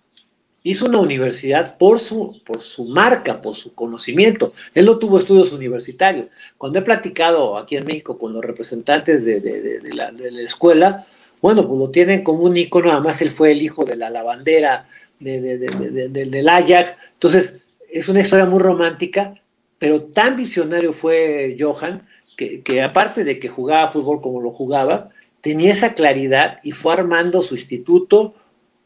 [0.65, 4.53] hizo una universidad por su, por su marca, por su conocimiento.
[4.75, 6.27] Él no tuvo estudios universitarios.
[6.57, 10.11] Cuando he platicado aquí en México con los representantes de, la,
[10.43, 11.07] escuela,
[11.43, 14.89] bueno, pues lo tienen como un ícono, además él fue el hijo de la lavandera
[15.21, 16.95] del Ajax.
[17.13, 17.59] Entonces,
[17.91, 19.35] es una historia muy romántica,
[19.79, 25.11] pero tan visionario fue Johan que aparte de que jugaba fútbol como lo jugaba,
[25.45, 28.35] tenía esa claridad y fue armando su instituto.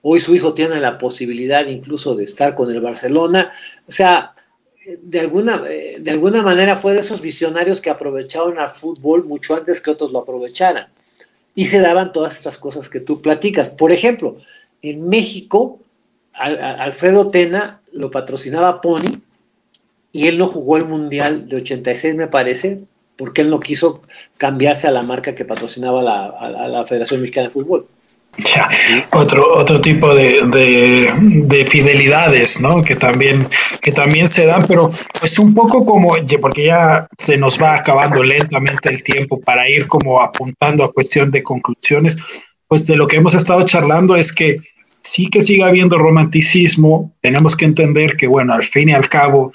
[0.02, 3.50] Hoy su hijo tiene la posibilidad incluso de estar con el Barcelona.
[3.86, 4.34] O sea,
[5.02, 9.54] de alguna, eh, de alguna manera fue de esos visionarios que aprovecharon al fútbol mucho
[9.54, 10.88] antes que otros lo aprovecharan.
[11.54, 13.68] Y se daban todas estas cosas que tú platicas.
[13.68, 14.36] Por ejemplo,
[14.80, 15.80] en México,
[16.32, 19.20] Alfredo Tena lo patrocinaba Pony
[20.12, 22.84] y él no jugó el Mundial de 86, me parece,
[23.16, 24.02] porque él no quiso
[24.36, 27.88] cambiarse a la marca que patrocinaba la, la Federación Mexicana de Fútbol.
[28.38, 28.68] Ya,
[29.10, 32.82] otro, otro tipo de, de, fidelidades, ¿no?
[32.82, 33.44] Que también,
[33.80, 38.22] que también se dan, pero pues un poco como, porque ya se nos va acabando
[38.22, 42.16] lentamente el tiempo para ir como apuntando a cuestión de conclusiones,
[42.68, 44.58] pues de lo que hemos estado charlando es que
[45.00, 49.52] sí que sigue habiendo romanticismo, tenemos que entender que, bueno, al fin y al cabo,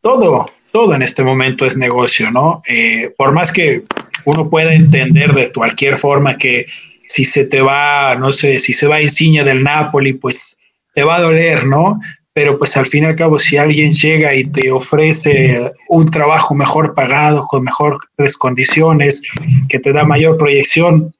[0.00, 2.62] todo, todo en este momento es negocio, ¿no?
[2.68, 3.82] Eh, por más que
[4.24, 6.66] uno pueda entender de cualquier forma que
[7.14, 10.56] si se te va, no sé, si se va Insigne del Napoli, pues
[10.94, 12.00] te va a doler, ¿no?
[12.32, 16.56] Pero pues al fin y al cabo, si alguien llega y te ofrece un trabajo
[16.56, 19.22] mejor pagado, con mejores condiciones,
[19.68, 21.14] que te da mayor proyección,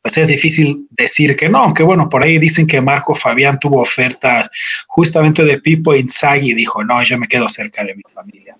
[0.00, 3.80] pues es difícil decir que no, aunque bueno, por ahí dicen que Marco Fabián tuvo
[3.80, 4.48] ofertas
[4.86, 8.56] justamente de Pipo Inzaghi y dijo, no, yo me quedo cerca de mi familia.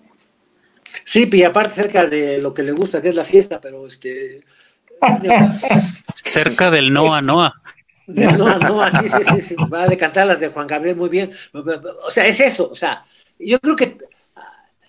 [1.05, 4.41] Sí, y aparte cerca de lo que le gusta, que es la fiesta, pero este,
[6.23, 7.53] Cerca del Noa Noa.
[8.07, 11.31] Noa Noa, sí, sí, sí, va a decantar las de Juan Gabriel muy bien.
[12.05, 12.69] O sea, es eso.
[12.69, 13.03] O sea,
[13.37, 13.97] yo creo que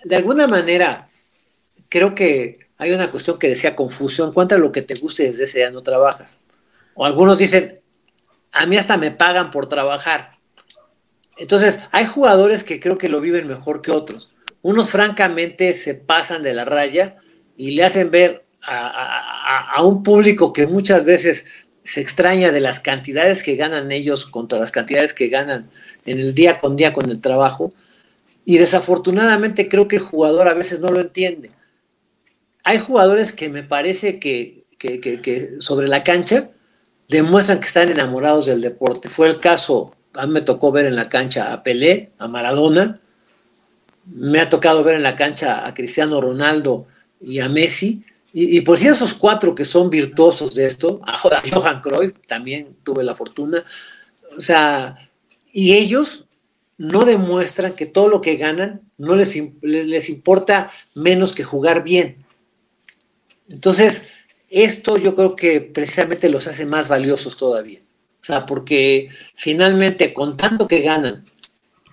[0.05, 1.09] de alguna manera,
[1.89, 4.31] creo que hay una cuestión que decía confusión.
[4.31, 6.37] Encuentra lo que te guste y desde ese día no trabajas.
[6.95, 7.81] O algunos dicen,
[8.53, 10.39] a mí hasta me pagan por trabajar.
[11.37, 14.31] Entonces, hay jugadores que creo que lo viven mejor que otros.
[14.63, 17.17] Unos francamente se pasan de la raya
[17.57, 21.47] y le hacen ver a, un público que muchas veces
[21.83, 25.71] se extraña de las cantidades que ganan ellos contra las cantidades que ganan
[26.05, 27.73] en el día con día con el trabajo.
[28.45, 31.51] Y desafortunadamente creo que el jugador a veces no lo entiende.
[32.65, 36.51] Hay jugadores que me parece que, que, sobre la cancha
[37.09, 39.09] demuestran que están enamorados del deporte.
[39.09, 43.01] Fue el caso, a mí me tocó ver en la cancha a Pelé, a Maradona,
[44.05, 46.87] me ha tocado ver en la cancha a Cristiano Ronaldo
[47.21, 51.81] y a Messi, y, por si esos cuatro que son virtuosos de esto, a Johan
[51.81, 53.65] Cruyff también tuve la fortuna,
[54.37, 55.11] o sea,
[55.53, 56.27] y ellos
[56.77, 62.25] no demuestran que todo lo que ganan no les, les importa menos que jugar bien.
[63.49, 64.03] Entonces,
[64.51, 67.81] esto yo creo que precisamente los hace más valiosos todavía.
[68.21, 71.25] O sea, porque finalmente con tanto que ganan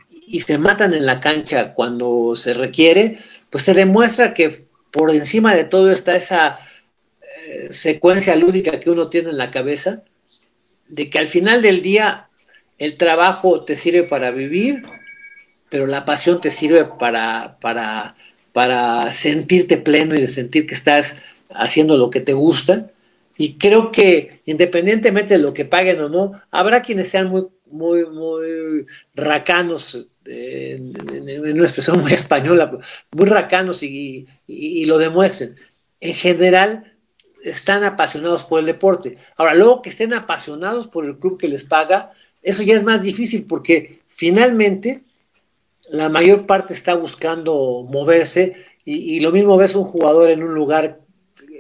[0.10, 3.20] y se matan en la cancha cuando se requiere,
[3.50, 4.65] pues se demuestra que
[4.96, 6.58] por encima de todo está esa
[7.22, 10.06] eh, secuencia lúdica que uno tiene en la cabeza,
[10.88, 12.30] de que al final del día
[12.78, 14.84] el trabajo te sirve para vivir,
[15.68, 18.16] pero la pasión te sirve para, para,
[18.54, 21.18] para sentirte pleno y de sentir que estás
[21.50, 22.90] haciendo lo que te gusta.
[23.36, 28.06] Y creo que independientemente de lo que paguen o no, habrá quienes sean muy, muy,
[28.06, 32.78] muy racanos en, una expresión muy española,
[33.12, 34.28] muy racanos y,
[34.86, 35.56] lo demuestren.
[36.00, 36.94] En general,
[37.44, 39.18] están apasionados por el deporte.
[39.38, 42.12] Ahora, luego que estén apasionados por el club que les paga,
[42.42, 45.04] eso ya es más difícil porque finalmente
[45.90, 51.00] la mayor parte está buscando moverse y, lo mismo ves un jugador en un lugar,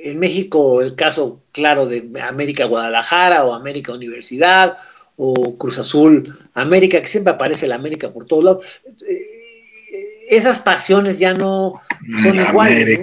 [0.03, 4.77] en México el caso claro de América Guadalajara o América Universidad
[5.17, 8.81] o Cruz Azul, América, que siempre aparece la América por todos lados.
[9.07, 11.81] Eh, esas pasiones ya no
[12.21, 12.99] son iguales.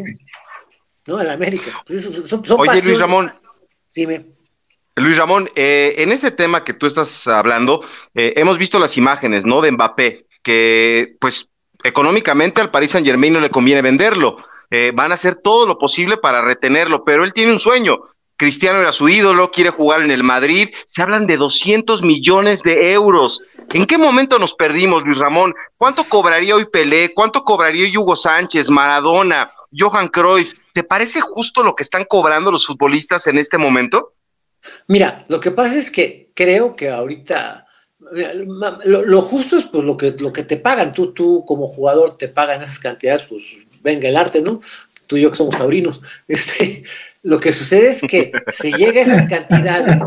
[1.07, 1.23] ¿no?
[1.23, 1.31] ¿no?
[1.31, 1.71] América.
[1.87, 3.33] Pues Oye, Luis Ramón.
[3.95, 4.27] Dime.
[4.97, 7.83] Luis Ramón, eh, en ese tema que tú estás hablando,
[8.15, 9.63] eh, hemos visto las imágenes, ¿no?
[9.63, 11.49] De Mbappé, que pues
[11.83, 14.37] económicamente al Paris Saint Germain no le conviene venderlo.
[14.95, 18.05] van a hacer todo lo posible para retenerlo, pero él tiene un sueño,
[18.43, 20.71] Cristiano era su ídolo, quiere jugar en el Madrid.
[20.87, 23.41] Se hablan de 200 millones de euros.
[23.73, 25.55] ¿En qué momento nos perdimos, Luis Ramón?
[25.77, 27.15] ¿Cuánto cobraría hoy Pelé?
[27.15, 30.59] ¿Cuánto cobraría Hugo Sánchez, Maradona, Johan Cruyff?
[30.75, 34.15] ¿Te parece justo lo que están cobrando los futbolistas en este momento?
[34.89, 37.69] Mira, lo que pasa es que creo que ahorita
[38.85, 40.93] lo, justo es pues lo que, lo que te pagan.
[40.93, 44.61] Tú, tú como jugador te pagan esas cantidades, pues venga el arte, ¿no?
[45.13, 46.01] Tú y yo que somos taurinos.
[46.27, 46.85] Este,
[47.23, 49.99] lo que sucede es que se llega a esas cantidades,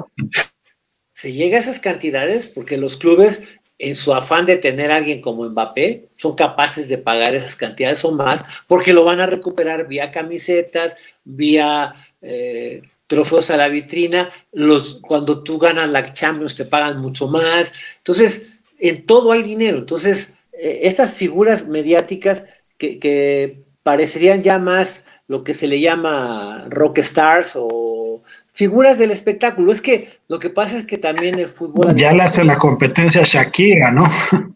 [1.14, 3.44] se llega a esas cantidades porque los clubes
[3.78, 8.04] en su afán de tener a alguien como Mbappé, son capaces de pagar esas cantidades
[8.04, 11.94] o más, porque lo van a recuperar vía camisetas, vía
[12.24, 17.72] eh, trofeos a la vitrina, los, cuando tú ganas la Champions te pagan mucho más.
[17.98, 18.42] Entonces,
[18.80, 19.78] en todo hay dinero.
[19.78, 22.44] Entonces, eh, estas figuras mediáticas
[22.80, 29.12] que, que, parecerían ya más lo que se le llama rock stars o figuras del
[29.12, 29.72] espectáculo.
[29.72, 31.94] Es que lo que pasa es que también el fútbol...
[31.94, 34.10] Ya le hace la competencia a Shakira, ¿no?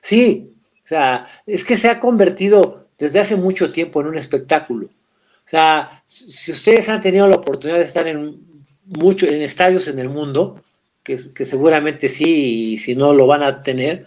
[0.00, 0.52] Sí,
[0.84, 4.86] o sea, es que se ha convertido desde hace mucho tiempo en un espectáculo.
[4.86, 8.36] O sea, si ustedes han tenido la oportunidad de estar en
[8.84, 10.62] mucho, en estadios en el mundo,
[11.02, 14.04] que, seguramente sí, y si no lo van a tener,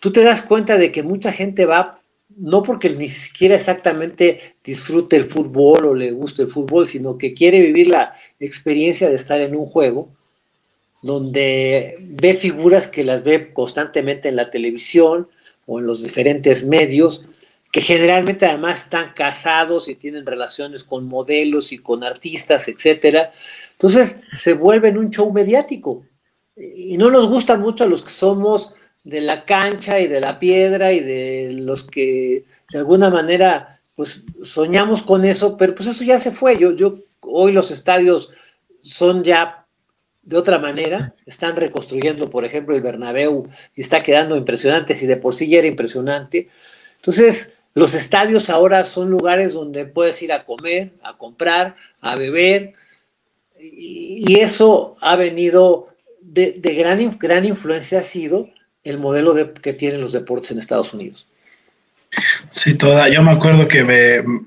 [0.00, 1.97] tú te das cuenta de que mucha gente va,
[2.38, 7.34] no porque ni siquiera exactamente disfrute el fútbol o le guste el fútbol, sino que
[7.34, 10.08] quiere vivir la experiencia de estar en un juego
[11.02, 15.28] donde ve figuras que las ve constantemente en la televisión
[15.66, 17.24] o en los diferentes medios,
[17.70, 23.30] que generalmente además están casados y tienen relaciones con modelos y con artistas, etcétera.
[23.72, 26.04] Entonces se vuelven un show mediático.
[26.56, 28.74] Y no nos gusta mucho a los que somos
[29.08, 34.22] de la cancha y de la piedra y de los que de alguna manera pues
[34.44, 36.58] soñamos con eso, pero pues eso ya se fue.
[36.58, 38.30] Yo, yo hoy los estadios
[38.82, 39.66] son ya
[40.22, 45.16] de otra manera, están reconstruyendo, por ejemplo, el Bernabéu y está quedando impresionante, si de
[45.16, 46.48] por sí ya era impresionante.
[46.96, 52.74] Entonces, los estadios ahora son lugares donde puedes ir a comer, a comprar, a beber,
[53.58, 55.88] y eso ha venido
[56.20, 58.50] de, gran, gran influencia, ha sido
[58.84, 61.26] el modelo de, que tienen los deportes en Estados Unidos.
[62.50, 63.08] Sí, toda.
[63.08, 63.84] Yo me acuerdo que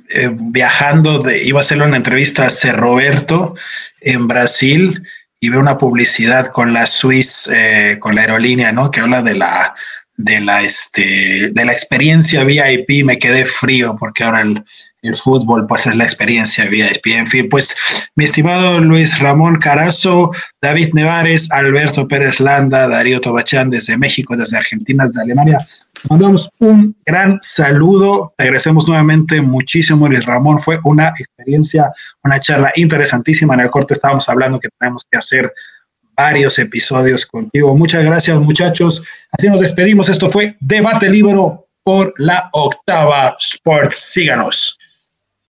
[0.10, 2.72] eh, viajando, de, iba a hacerle una entrevista a C.
[2.72, 3.56] Roberto
[4.00, 5.04] en Brasil
[5.40, 8.90] y veo una publicidad con la Swiss, eh, con la aerolínea, ¿no?
[8.90, 9.76] Que habla de la
[10.18, 14.64] de la, este, de la experiencia VIP me quedé frío porque ahora el,
[15.02, 17.08] el, fútbol pues es la experiencia VIP.
[17.08, 17.76] En fin, pues
[18.16, 20.32] mi estimado Luis Ramón Carazo,
[20.62, 25.60] David Nevares, Alberto Pérez Landa, Darío Tobachán desde México, desde Argentina, desde Alemania.
[26.10, 28.34] Mandamos un gran saludo.
[28.38, 30.60] Te agradecemos nuevamente muchísimo, Luis Ramón.
[30.60, 31.92] Fue una experiencia,
[32.24, 33.54] una charla interesantísima.
[33.54, 35.54] En el corte estábamos hablando que tenemos que hacer
[36.16, 37.76] varios episodios contigo.
[37.76, 39.04] Muchas gracias, muchachos.
[39.32, 40.10] Así nos despedimos.
[40.10, 43.96] Esto fue Debate Libero por la Octava Sports.
[43.96, 44.78] Síganos.